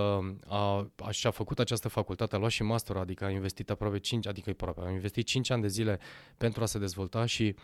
a, 0.46 0.90
a, 0.98 1.10
și-a 1.10 1.30
făcut 1.30 1.58
această 1.58 1.88
facultate, 1.88 2.34
a 2.34 2.38
luat 2.38 2.50
și 2.50 2.62
master, 2.62 2.96
adică 2.96 3.24
a 3.24 3.30
investit 3.30 3.70
aproape 3.70 3.98
5, 3.98 4.26
adică 4.26 4.50
aproape, 4.50 4.80
a 4.84 4.90
investit 4.90 5.26
5 5.26 5.50
ani 5.50 5.62
de 5.62 5.68
zile 5.68 5.98
pentru 6.36 6.62
a 6.62 6.66
se 6.66 6.78
dezvolta 6.78 7.26
și 7.26 7.54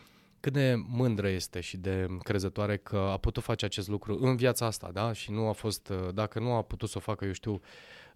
cât 0.40 0.52
de 0.52 0.74
mândră 0.86 1.28
este 1.28 1.60
și 1.60 1.76
de 1.76 2.06
crezătoare 2.22 2.76
că 2.76 2.96
a 2.96 3.16
putut 3.16 3.42
face 3.42 3.64
acest 3.64 3.88
lucru 3.88 4.18
în 4.20 4.36
viața 4.36 4.66
asta, 4.66 4.90
da? 4.92 5.12
Și 5.12 5.30
nu 5.30 5.48
a 5.48 5.52
fost, 5.52 5.88
uh, 5.88 6.14
dacă 6.14 6.38
nu 6.38 6.52
a 6.52 6.62
putut 6.62 6.88
să 6.88 6.94
o 6.98 7.00
facă, 7.00 7.24
eu 7.24 7.32
știu, 7.32 7.60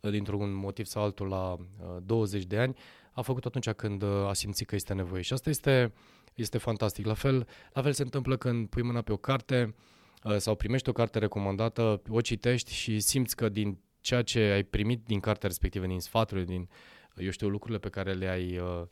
dintr-un 0.01 0.53
motiv 0.53 0.87
sau 0.87 1.03
altul 1.03 1.29
la 1.29 1.57
20 2.03 2.45
de 2.45 2.59
ani, 2.59 2.77
a 3.15 3.23
făcut 3.23 3.45
atunci 3.45 3.71
când 3.71 4.03
uh, 4.03 4.27
a 4.29 4.33
simțit 4.33 4.67
că 4.67 4.75
este 4.75 4.95
nevoie. 4.95 5.23
Și 5.23 5.33
asta 5.33 5.51
este, 5.51 5.93
este 6.35 6.59
fantastic. 6.59 7.07
La 7.07 7.15
fel, 7.15 7.47
la 7.73 7.83
fel 7.83 7.93
se 7.93 8.03
întâmplă 8.03 8.37
când 8.37 8.69
pui 8.69 8.83
mâna 8.83 9.03
pe 9.03 9.13
o 9.13 9.17
carte 9.17 9.75
uh, 10.23 10.37
sau 10.37 10.55
primești 10.55 10.89
o 10.89 10.93
carte 10.93 11.19
recomandată, 11.19 12.03
o 12.09 12.21
citești 12.21 12.73
și 12.73 13.01
simți 13.01 13.37
că 13.37 13.49
din 13.49 13.79
ceea 14.01 14.23
ce 14.23 14.41
ai 14.41 14.63
primit 14.63 15.05
din 15.07 15.21
cartea 15.21 15.49
respectivă, 15.49 15.87
din 15.87 16.01
sfaturile, 16.01 16.47
din, 16.47 16.69
eu 17.17 17.31
știu, 17.31 17.49
lucrurile 17.49 17.79
pe 17.79 17.89
care 17.89 18.13
le-ai, 18.13 18.59
uh, 18.59 18.83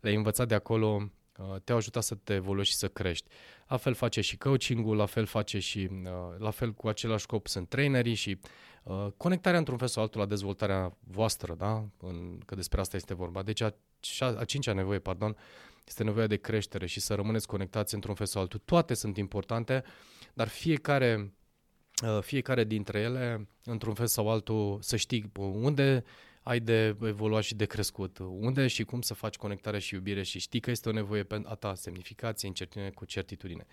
le-ai 0.00 0.14
învățat 0.14 0.48
de 0.48 0.54
acolo, 0.54 1.10
te-au 1.64 1.78
ajutat 1.78 2.02
să 2.02 2.14
te 2.14 2.34
evoluezi 2.34 2.70
și 2.70 2.76
să 2.76 2.88
crești. 2.88 3.28
La 3.68 3.76
fel 3.76 3.94
face 3.94 4.20
și 4.20 4.36
coaching-ul, 4.36 4.96
la 4.96 5.06
fel 5.06 5.26
face 5.26 5.58
și, 5.58 5.88
la 6.38 6.50
fel 6.50 6.72
cu 6.72 6.88
același 6.88 7.22
scop 7.22 7.46
sunt 7.46 7.68
trainerii 7.68 8.14
și 8.14 8.38
Uh, 8.88 9.06
conectarea 9.16 9.58
într-un 9.58 9.78
fel 9.78 9.88
sau 9.88 10.02
altul 10.02 10.20
la 10.20 10.26
dezvoltarea 10.26 10.96
voastră, 11.00 11.54
da? 11.54 11.84
În, 12.00 12.38
că 12.46 12.54
despre 12.54 12.80
asta 12.80 12.96
este 12.96 13.14
vorba. 13.14 13.42
Deci 13.42 13.62
șa, 14.00 14.26
a 14.38 14.44
cincea 14.44 14.72
nevoie, 14.72 14.98
pardon, 14.98 15.36
este 15.86 16.04
nevoia 16.04 16.26
de 16.26 16.36
creștere 16.36 16.86
și 16.86 17.00
să 17.00 17.14
rămâneți 17.14 17.46
conectați 17.46 17.94
într-un 17.94 18.14
fel 18.14 18.26
sau 18.26 18.42
altul. 18.42 18.60
Toate 18.64 18.94
sunt 18.94 19.16
importante, 19.16 19.84
dar 20.34 20.48
fiecare, 20.48 21.34
uh, 22.02 22.18
fiecare 22.22 22.64
dintre 22.64 23.00
ele, 23.00 23.48
într-un 23.64 23.94
fel 23.94 24.06
sau 24.06 24.30
altul, 24.30 24.78
să 24.80 24.96
știi 24.96 25.32
unde 25.36 26.04
ai 26.48 26.60
de 26.60 26.96
evoluat 27.02 27.42
și 27.42 27.54
de 27.54 27.64
crescut, 27.64 28.18
unde 28.18 28.66
și 28.66 28.84
cum 28.84 29.00
să 29.00 29.14
faci 29.14 29.36
conectare 29.36 29.78
și 29.78 29.94
iubire 29.94 30.22
și 30.22 30.38
știi 30.38 30.60
că 30.60 30.70
este 30.70 30.88
o 30.88 30.92
nevoie 30.92 31.26
a 31.44 31.54
ta, 31.54 31.74
semnificație, 31.74 32.48
incertitudine 32.48 32.90
cu 32.90 33.04
certitudine. 33.04 33.66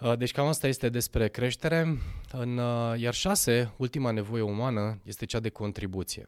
Uh, 0.00 0.16
deci 0.18 0.32
cam 0.32 0.46
asta 0.46 0.66
este 0.66 0.88
despre 0.88 1.28
creștere. 1.28 1.98
În, 2.32 2.58
uh, 2.58 3.00
iar 3.00 3.14
șase, 3.14 3.72
ultima 3.76 4.10
nevoie 4.10 4.42
umană 4.42 5.00
este 5.04 5.24
cea 5.24 5.40
de 5.40 5.48
contribuție. 5.48 6.26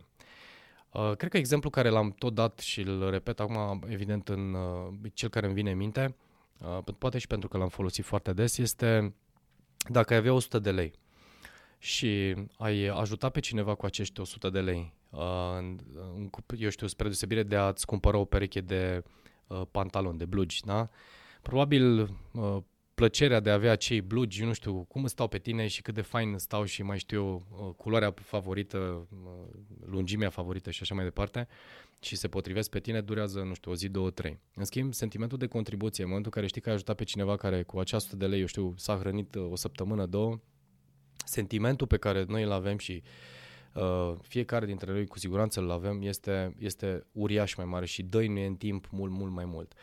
Uh, 0.92 1.12
cred 1.16 1.30
că 1.30 1.36
exemplul 1.36 1.72
care 1.72 1.88
l-am 1.88 2.10
tot 2.10 2.34
dat 2.34 2.58
și 2.58 2.80
îl 2.80 3.10
repet 3.10 3.40
acum, 3.40 3.82
evident, 3.88 4.28
în 4.28 4.56
cel 5.14 5.28
care 5.28 5.46
îmi 5.46 5.54
vine 5.54 5.70
în 5.70 5.76
minte, 5.76 6.14
poate 6.98 7.18
și 7.18 7.26
pentru 7.26 7.48
că 7.48 7.56
l-am 7.56 7.68
folosit 7.68 8.04
foarte 8.04 8.32
des, 8.32 8.58
este 8.58 9.14
dacă 9.88 10.12
ai 10.12 10.18
avea 10.18 10.32
100 10.32 10.58
de 10.58 10.70
lei 10.70 10.92
și 11.78 12.34
ai 12.56 12.86
ajuta 12.86 13.28
pe 13.28 13.40
cineva 13.40 13.74
cu 13.74 13.86
acești 13.86 14.20
100 14.20 14.50
de 14.50 14.60
lei, 14.60 14.92
eu 16.58 16.68
știu, 16.68 16.86
spre 16.86 17.04
deosebire 17.04 17.42
de 17.42 17.56
a-ți 17.56 17.86
cumpăra 17.86 18.18
o 18.18 18.24
pereche 18.24 18.60
de 18.60 19.02
pantaloni, 19.70 20.18
de 20.18 20.24
blugi, 20.24 20.60
da? 20.64 20.88
Probabil 21.42 22.10
plăcerea 22.94 23.40
de 23.40 23.50
a 23.50 23.54
avea 23.54 23.72
acei 23.72 24.00
blugi, 24.00 24.44
nu 24.44 24.52
știu 24.52 24.84
cum 24.84 25.06
stau 25.06 25.28
pe 25.28 25.38
tine 25.38 25.66
și 25.66 25.82
cât 25.82 25.94
de 25.94 26.00
fain 26.00 26.38
stau 26.38 26.64
și 26.64 26.82
mai 26.82 26.98
știu 26.98 27.18
eu 27.18 27.46
uh, 27.50 27.74
culoarea 27.76 28.14
favorită, 28.22 29.08
uh, 29.10 29.30
lungimea 29.86 30.30
favorită 30.30 30.70
și 30.70 30.78
așa 30.82 30.94
mai 30.94 31.04
departe 31.04 31.48
și 32.00 32.16
se 32.16 32.28
potrivesc 32.28 32.70
pe 32.70 32.80
tine, 32.80 33.00
durează, 33.00 33.42
nu 33.42 33.54
știu, 33.54 33.70
o 33.70 33.74
zi, 33.74 33.88
două, 33.88 34.10
trei. 34.10 34.38
În 34.54 34.64
schimb, 34.64 34.94
sentimentul 34.94 35.38
de 35.38 35.46
contribuție, 35.46 36.02
în 36.02 36.08
momentul 36.08 36.32
în 36.34 36.40
care 36.40 36.50
știi 36.50 36.60
că 36.60 36.68
ai 36.68 36.74
ajutat 36.74 36.96
pe 36.96 37.04
cineva 37.04 37.36
care 37.36 37.62
cu 37.62 37.78
această 37.78 38.16
de 38.16 38.26
lei, 38.26 38.40
eu 38.40 38.46
știu, 38.46 38.74
s-a 38.76 38.96
hrănit 38.96 39.34
uh, 39.34 39.50
o 39.50 39.56
săptămână, 39.56 40.06
două, 40.06 40.40
sentimentul 41.24 41.86
pe 41.86 41.96
care 41.96 42.24
noi 42.28 42.42
îl 42.42 42.52
avem 42.52 42.78
și 42.78 43.02
uh, 43.04 43.10
fiecare 44.22 44.66
dintre 44.66 44.92
noi 44.92 45.06
cu 45.06 45.18
siguranță 45.18 45.60
îl 45.60 45.70
avem 45.70 46.02
este, 46.02 46.54
este 46.58 47.06
uriaș 47.12 47.54
mai 47.54 47.66
mare 47.66 47.86
și 47.86 48.02
dăinuie 48.02 48.46
în 48.46 48.54
timp 48.54 48.86
mult, 48.90 49.12
mult 49.12 49.32
mai 49.32 49.44
mult. 49.44 49.72
Uh, 49.72 49.78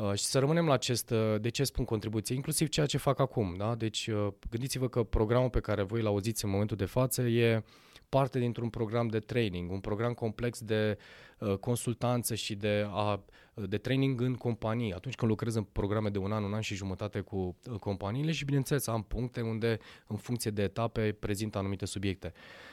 Uh, 0.00 0.14
și 0.14 0.24
să 0.24 0.38
rămânem 0.38 0.66
la 0.66 0.72
acest, 0.72 1.10
uh, 1.10 1.40
de 1.40 1.48
ce 1.48 1.64
spun 1.64 1.84
contribuție, 1.84 2.34
inclusiv 2.34 2.68
ceea 2.68 2.86
ce 2.86 2.98
fac 2.98 3.18
acum. 3.18 3.54
Da? 3.58 3.74
Deci 3.74 4.06
uh, 4.06 4.28
gândiți-vă 4.50 4.88
că 4.88 5.02
programul 5.02 5.50
pe 5.50 5.60
care 5.60 5.82
voi 5.82 6.02
l 6.02 6.06
auziți 6.06 6.44
în 6.44 6.50
momentul 6.50 6.76
de 6.76 6.84
față 6.84 7.22
e 7.22 7.64
parte 8.08 8.38
dintr-un 8.38 8.68
program 8.68 9.06
de 9.06 9.18
training, 9.18 9.70
un 9.70 9.80
program 9.80 10.12
complex 10.12 10.60
de 10.60 10.98
uh, 11.38 11.56
consultanță 11.56 12.34
și 12.34 12.54
de, 12.54 12.86
a, 12.88 13.24
de 13.54 13.78
training 13.78 14.20
în 14.20 14.34
companii. 14.34 14.94
Atunci 14.94 15.14
când 15.14 15.30
lucrez 15.30 15.54
în 15.54 15.62
programe 15.62 16.08
de 16.08 16.18
un 16.18 16.32
an, 16.32 16.44
un 16.44 16.54
an 16.54 16.60
și 16.60 16.74
jumătate 16.74 17.20
cu 17.20 17.56
uh, 17.70 17.78
companiile 17.78 18.32
și 18.32 18.44
bineînțeles 18.44 18.86
am 18.86 19.02
puncte 19.02 19.40
unde 19.40 19.78
în 20.06 20.16
funcție 20.16 20.50
de 20.50 20.62
etape 20.62 21.12
prezint 21.12 21.56
anumite 21.56 21.86
subiecte. 21.86 22.32
Uh, 22.34 22.70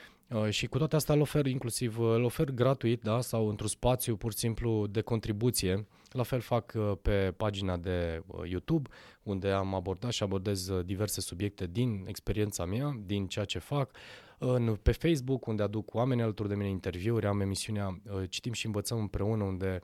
și 0.48 0.66
cu 0.66 0.78
toate 0.78 0.96
astea 0.96 1.14
îl 1.14 1.20
ofer 1.20 1.46
inclusiv, 1.46 1.98
îl 1.98 2.24
ofer 2.24 2.50
gratuit 2.50 3.02
da? 3.02 3.20
sau 3.20 3.48
într-un 3.48 3.68
spațiu 3.68 4.16
pur 4.16 4.32
și 4.32 4.38
simplu 4.38 4.86
de 4.86 5.00
contribuție 5.00 5.86
la 6.12 6.22
fel 6.22 6.40
fac 6.40 6.72
uh, 6.76 6.92
pe 7.02 7.34
pagina 7.36 7.76
de 7.76 8.22
uh, 8.26 8.50
YouTube, 8.50 8.88
unde 9.22 9.50
am 9.50 9.74
abordat 9.74 10.12
și 10.12 10.22
abordez 10.22 10.68
uh, 10.68 10.84
diverse 10.84 11.20
subiecte 11.20 11.66
din 11.66 12.04
experiența 12.06 12.64
mea, 12.64 13.00
din 13.06 13.26
ceea 13.26 13.44
ce 13.44 13.58
fac. 13.58 13.96
În, 14.38 14.74
pe 14.74 14.92
Facebook, 14.92 15.46
unde 15.46 15.62
aduc 15.62 15.94
oameni 15.94 16.22
alături 16.22 16.48
de 16.48 16.54
mine 16.54 16.68
interviuri, 16.68 17.26
am 17.26 17.40
emisiunea 17.40 18.00
Citim 18.28 18.52
și 18.52 18.66
învățăm 18.66 18.98
împreună, 18.98 19.44
unde 19.44 19.80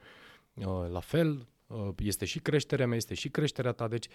la 0.91 1.01
fel 1.01 1.49
este 1.99 2.25
și 2.25 2.39
creșterea 2.39 2.87
mea, 2.87 2.97
este 2.97 3.15
și 3.15 3.29
creșterea 3.29 3.73
ta, 3.73 3.89
deci 3.89 4.07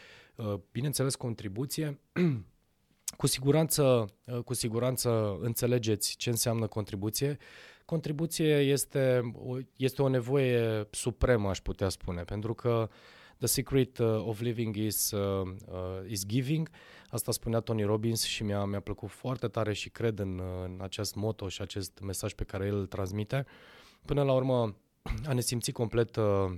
bineînțeles 0.71 1.15
contribuție. 1.15 1.99
cu 3.17 3.27
siguranță, 3.27 4.05
cu 4.45 4.53
siguranță 4.53 5.37
înțelegeți 5.41 6.15
ce 6.15 6.29
înseamnă 6.29 6.67
contribuție 6.67 7.37
contribuție 7.89 8.59
este, 8.59 9.31
este 9.75 10.01
o 10.01 10.07
nevoie 10.07 10.87
supremă, 10.91 11.49
aș 11.49 11.59
putea 11.59 11.89
spune, 11.89 12.23
pentru 12.23 12.53
că 12.53 12.89
the 13.37 13.47
secret 13.47 13.97
uh, 13.97 14.23
of 14.25 14.39
living 14.39 14.75
is, 14.75 15.11
uh, 15.11 15.51
uh, 15.67 16.09
is 16.09 16.25
giving. 16.25 16.69
Asta 17.09 17.31
spunea 17.31 17.59
Tony 17.59 17.83
Robbins 17.83 18.23
și 18.23 18.43
mi-a, 18.43 18.65
mi-a 18.65 18.79
plăcut 18.79 19.09
foarte 19.09 19.47
tare 19.47 19.73
și 19.73 19.89
cred 19.89 20.19
în, 20.19 20.41
în 20.63 20.79
acest 20.81 21.15
moto 21.15 21.47
și 21.47 21.61
acest 21.61 21.99
mesaj 21.99 22.33
pe 22.33 22.43
care 22.43 22.65
el 22.65 22.75
îl 22.75 22.85
transmite. 22.85 23.45
Până 24.05 24.23
la 24.23 24.33
urmă, 24.33 24.75
a 25.27 25.33
ne 25.33 25.41
simți 25.41 25.71
complet 25.71 26.15
uh, 26.15 26.51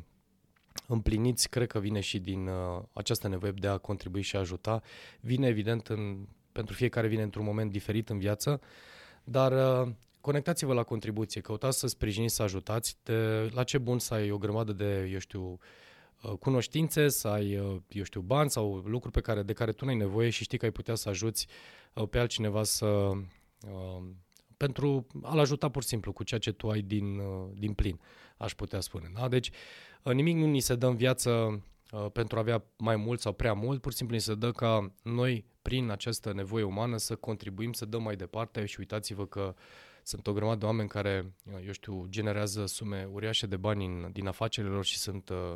împliniți, 0.88 1.50
cred 1.50 1.68
că 1.68 1.80
vine 1.80 2.00
și 2.00 2.20
din 2.20 2.48
uh, 2.48 2.84
această 2.94 3.28
nevoie 3.28 3.52
de 3.52 3.68
a 3.68 3.78
contribui 3.78 4.22
și 4.22 4.36
a 4.36 4.40
ajuta. 4.40 4.82
Vine, 5.20 5.48
evident, 5.48 5.88
în, 5.88 6.28
pentru 6.52 6.74
fiecare 6.76 7.08
vine 7.08 7.22
într-un 7.22 7.46
moment 7.46 7.72
diferit 7.72 8.10
în 8.10 8.18
viață, 8.18 8.62
dar 9.24 9.52
uh, 9.82 9.94
conectați-vă 10.22 10.74
la 10.74 10.84
contribuție, 10.84 11.42
căutați 11.42 11.80
să 11.80 11.88
sprijiniți, 11.88 12.36
să 12.36 12.44
ajutați. 12.44 12.98
De, 13.04 13.50
la 13.54 13.64
ce 13.64 13.78
bun 13.78 14.00
să 14.00 14.14
ai 14.14 14.32
o 14.32 14.38
grămadă 14.38 14.72
de, 14.72 15.10
eu 15.12 15.20
știu, 15.20 15.58
uh, 16.22 16.32
cunoștințe, 16.40 17.10
să 17.10 17.28
ai, 17.28 17.58
uh, 17.58 17.76
eu 17.88 18.04
știu, 18.04 18.22
bani 18.22 18.50
sau 18.50 18.76
lucruri 18.76 19.14
pe 19.14 19.22
care, 19.22 19.44
de 19.44 19.54
care 19.54 19.72
tu 19.72 19.86
nu 19.86 19.92
ai 19.92 19.98
nevoie 19.98 20.30
și 20.30 20.44
știi 20.44 20.58
că 20.58 20.66
ai 20.66 20.72
putea 20.72 20.96
să 20.96 21.10
ajuți 21.10 21.48
uh, 21.94 22.08
pe 22.10 22.20
altcineva 22.20 22.64
să... 22.64 23.12
pentru 24.58 25.08
a-l 25.22 25.40
ajuta 25.40 25.70
pur 25.70 25.82
și 25.82 25.88
simplu 25.88 26.14
cu 26.14 26.24
ceea 26.24 26.40
ce 26.40 26.52
tu 26.52 26.70
ai 26.70 26.82
din, 26.82 27.22
din 27.54 27.74
plin, 27.74 28.00
aș 28.38 28.54
putea 28.54 28.80
spune. 28.80 29.12
Da? 29.14 29.28
Deci 29.28 29.50
nimic 30.04 30.36
nu 30.36 30.46
ni 30.46 30.60
se 30.60 30.76
dă 30.76 30.88
în 30.88 30.96
viață 30.96 31.62
pentru 32.14 32.38
a 32.38 32.40
avea 32.40 32.64
mai 32.78 32.96
mult 32.96 33.20
sau 33.20 33.34
prea 33.34 33.54
mult, 33.54 33.82
pur 33.82 33.92
și 33.92 33.98
simplu 33.98 34.16
ni 34.16 34.22
se 34.22 34.36
dă 34.36 34.52
ca 34.52 34.92
noi, 35.04 35.46
prin 35.62 35.90
această 35.90 36.34
nevoie 36.34 36.64
umană, 36.64 36.98
să 36.98 37.16
contribuim, 37.16 37.74
să 37.74 37.86
dăm 37.86 38.04
mai 38.04 38.16
departe 38.16 38.66
și 38.66 38.80
uitați-vă 38.80 39.26
că 39.26 39.56
uh, 39.56 39.62
sunt 40.04 40.28
o 40.28 40.34
grămadă 40.34 40.58
de 40.58 40.66
oameni 40.66 40.90
care, 40.90 41.34
eu 41.66 41.72
știu, 41.72 42.06
generează 42.10 42.66
sume 42.66 43.08
uriașe 43.12 43.46
de 43.46 43.58
bani 43.58 43.86
în, 43.86 44.10
din 44.12 44.28
afacerile 44.28 44.74
lor 44.74 44.86
și 44.86 44.98
sunt 44.98 45.30
uh, 45.30 45.56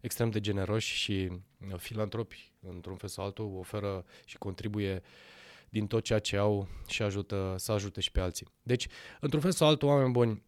extrem 0.00 0.30
de 0.30 0.40
generoși 0.40 0.94
și 0.94 1.30
uh, 1.30 1.76
filantropi, 1.76 2.52
într-un 2.60 2.96
fel 2.96 3.08
sau 3.08 3.24
altul, 3.24 3.56
oferă 3.58 4.04
și 4.24 4.38
contribuie 4.38 5.02
din 5.68 5.86
tot 5.86 6.04
ceea 6.04 6.18
ce 6.18 6.36
au 6.36 6.68
și 6.86 7.02
ajută 7.02 7.54
să 7.58 7.72
ajute 7.72 8.00
și 8.00 8.10
pe 8.10 8.20
alții. 8.20 8.46
Deci, 8.62 8.86
într-un 9.20 9.40
fel 9.40 9.50
sau 9.50 9.68
altul, 9.68 9.88
oameni 9.88 10.12
buni, 10.12 10.42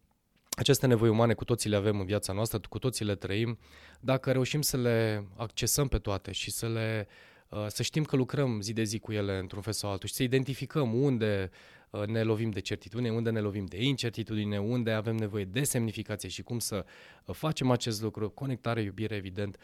aceste 0.59 0.87
nevoi 0.87 1.09
umane 1.09 1.33
cu 1.33 1.43
toții 1.43 1.69
le 1.69 1.75
avem 1.75 1.99
în 1.99 2.05
viața 2.05 2.33
noastră, 2.33 2.59
cu 2.69 2.79
toții 2.79 3.05
le 3.05 3.15
trăim. 3.15 3.57
Dacă 3.99 4.31
reușim 4.31 4.61
să 4.61 4.77
le 4.77 5.27
accesăm 5.35 5.87
pe 5.87 5.97
toate 5.97 6.31
și 6.31 6.51
să 6.51 6.67
le 6.67 7.07
uh, 7.49 7.65
să 7.67 7.83
știm 7.83 8.03
că 8.03 8.15
lucrăm 8.15 8.61
zi 8.61 8.73
de 8.73 8.83
zi 8.83 8.99
cu 8.99 9.11
ele 9.11 9.37
într-un 9.37 9.61
fel 9.61 9.73
sau 9.73 9.91
altul 9.91 10.07
și 10.07 10.13
să 10.13 10.23
identificăm 10.23 10.93
unde 10.93 11.51
Uh, 11.89 12.05
ne 12.05 12.23
lovim 12.23 12.49
de 12.49 12.59
certitudine, 12.59 13.11
unde 13.11 13.29
ne 13.29 13.39
lovim 13.39 13.65
de 13.65 13.83
incertitudine, 13.83 14.59
unde 14.59 14.91
avem 14.91 15.15
nevoie 15.15 15.45
de 15.45 15.63
semnificație 15.63 16.29
și 16.29 16.43
cum 16.43 16.59
să 16.59 16.85
uh, 17.25 17.35
facem 17.35 17.71
acest 17.71 18.01
lucru, 18.01 18.29
conectare, 18.29 18.81
iubire, 18.81 19.15
evident, 19.15 19.57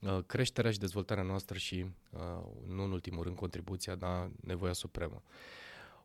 uh, 0.00 0.18
creșterea 0.26 0.70
și 0.70 0.78
dezvoltarea 0.78 1.22
noastră 1.22 1.58
și, 1.58 1.84
uh, 2.10 2.20
nu 2.66 2.82
în 2.82 2.92
ultimul 2.92 3.22
rând, 3.22 3.36
contribuția, 3.36 3.94
dar 3.94 4.30
nevoia 4.40 4.72
supremă. 4.72 5.22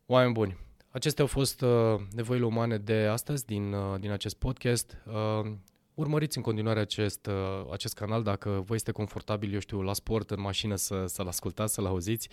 Oameni 0.06 0.34
buni, 0.34 0.58
acestea 0.94 1.24
au 1.24 1.30
fost 1.30 1.62
uh, 1.62 1.96
nevoile 2.16 2.46
umane 2.46 2.78
de 2.78 2.94
astăzi 2.94 3.46
din, 3.46 3.74
uh, 3.74 4.00
din 4.00 4.12
acest 4.12 4.36
podcast. 4.36 4.98
Uh, 5.06 5.52
urmăriți 5.94 6.38
în 6.38 6.44
continuare 6.44 6.80
acest, 6.80 7.26
uh, 7.26 7.72
acest 7.72 7.94
canal 7.94 8.24
dacă 8.24 8.64
vă 8.66 8.74
este 8.74 8.92
confortabil, 8.92 9.54
eu 9.54 9.60
știu, 9.60 9.82
la 9.82 9.94
sport, 9.94 10.32
în 10.32 10.42
mașină 10.42 10.76
să, 10.76 11.06
să-l 11.06 11.28
ascultați, 11.28 11.74
să-l 11.74 11.86
auziți. 11.86 12.30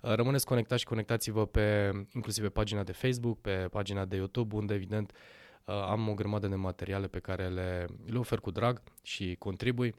Uh, 0.00 0.14
rămâneți 0.14 0.46
conectați 0.46 0.80
și 0.80 0.86
conectați-vă 0.86 1.46
pe, 1.46 1.92
inclusiv 2.14 2.44
pe 2.44 2.50
pagina 2.50 2.82
de 2.82 2.92
Facebook, 2.92 3.40
pe 3.40 3.68
pagina 3.70 4.04
de 4.04 4.16
YouTube, 4.16 4.54
unde 4.54 4.74
evident 4.74 5.12
uh, 5.64 5.74
am 5.74 6.08
o 6.08 6.14
grămadă 6.14 6.46
de 6.46 6.54
materiale 6.54 7.06
pe 7.06 7.18
care 7.18 7.48
le, 7.48 7.86
le 8.04 8.18
ofer 8.18 8.38
cu 8.38 8.50
drag 8.50 8.82
și 9.02 9.36
contribui 9.38 9.94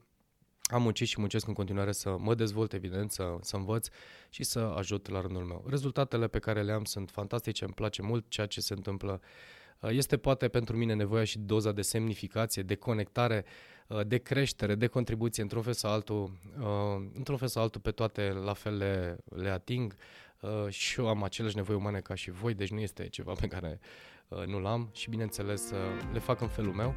am 0.67 0.81
muncit 0.81 1.07
și 1.07 1.19
muncesc 1.19 1.47
în 1.47 1.53
continuare 1.53 1.91
să 1.91 2.15
mă 2.19 2.35
dezvolt, 2.35 2.73
evident, 2.73 3.11
să, 3.11 3.37
să 3.41 3.55
învăț 3.55 3.87
și 4.29 4.43
să 4.43 4.59
ajut 4.59 5.09
la 5.09 5.21
rândul 5.21 5.43
meu. 5.43 5.65
Rezultatele 5.67 6.27
pe 6.27 6.39
care 6.39 6.61
le 6.61 6.71
am 6.71 6.83
sunt 6.83 7.09
fantastice, 7.09 7.63
îmi 7.63 7.73
place 7.73 8.01
mult 8.01 8.25
ceea 8.29 8.47
ce 8.47 8.61
se 8.61 8.73
întâmplă. 8.73 9.21
Uh, 9.79 9.89
este 9.91 10.17
poate 10.17 10.47
pentru 10.47 10.77
mine 10.77 10.93
nevoia 10.93 11.23
și 11.23 11.39
doza 11.39 11.71
de 11.71 11.81
semnificație, 11.81 12.61
de 12.61 12.75
conectare, 12.75 13.45
uh, 13.87 14.07
de 14.07 14.17
creștere, 14.17 14.75
de 14.75 14.87
contribuție 14.87 15.43
într-un 15.43 15.61
fel 15.61 15.73
sau 15.73 15.91
altul, 15.91 16.31
uh, 16.59 17.07
într-un 17.13 17.37
fel 17.37 17.47
sau 17.47 17.63
altul 17.63 17.81
pe 17.81 17.91
toate 17.91 18.29
la 18.29 18.53
fel 18.53 18.77
le, 18.77 19.17
le 19.35 19.49
ating 19.49 19.95
și 20.67 20.99
eu 20.99 21.07
am 21.07 21.23
aceleași 21.23 21.55
nevoi 21.55 21.75
umane 21.75 21.99
ca 21.99 22.15
și 22.15 22.31
voi, 22.31 22.53
deci 22.53 22.69
nu 22.69 22.79
este 22.79 23.07
ceva 23.07 23.33
pe 23.39 23.47
care 23.47 23.79
nu 24.45 24.59
l-am 24.59 24.89
și 24.93 25.09
bineînțeles 25.09 25.73
le 26.13 26.19
fac 26.19 26.41
în 26.41 26.47
felul 26.47 26.73
meu. 26.73 26.95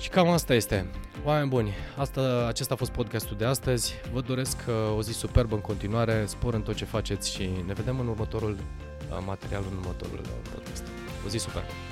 Și 0.00 0.08
cam 0.08 0.28
asta 0.28 0.54
este. 0.54 0.86
Oameni 1.24 1.48
buni, 1.48 1.72
asta, 1.96 2.46
acesta 2.48 2.74
a 2.74 2.76
fost 2.76 2.90
podcastul 2.90 3.36
de 3.36 3.44
astăzi. 3.44 3.94
Vă 4.12 4.20
doresc 4.20 4.56
uh, 4.68 4.96
o 4.96 5.02
zi 5.02 5.12
superbă 5.12 5.54
în 5.54 5.60
continuare, 5.60 6.24
spor 6.26 6.54
în 6.54 6.62
tot 6.62 6.74
ce 6.74 6.84
faceți 6.84 7.30
și 7.30 7.50
ne 7.66 7.72
vedem 7.72 8.00
în 8.00 8.08
următorul 8.08 8.50
uh, 8.50 9.22
material, 9.26 9.62
în 9.70 9.76
următorul 9.76 10.20
uh, 10.22 10.50
podcast. 10.54 10.82
O 11.26 11.28
zi 11.28 11.38
superbă! 11.38 11.89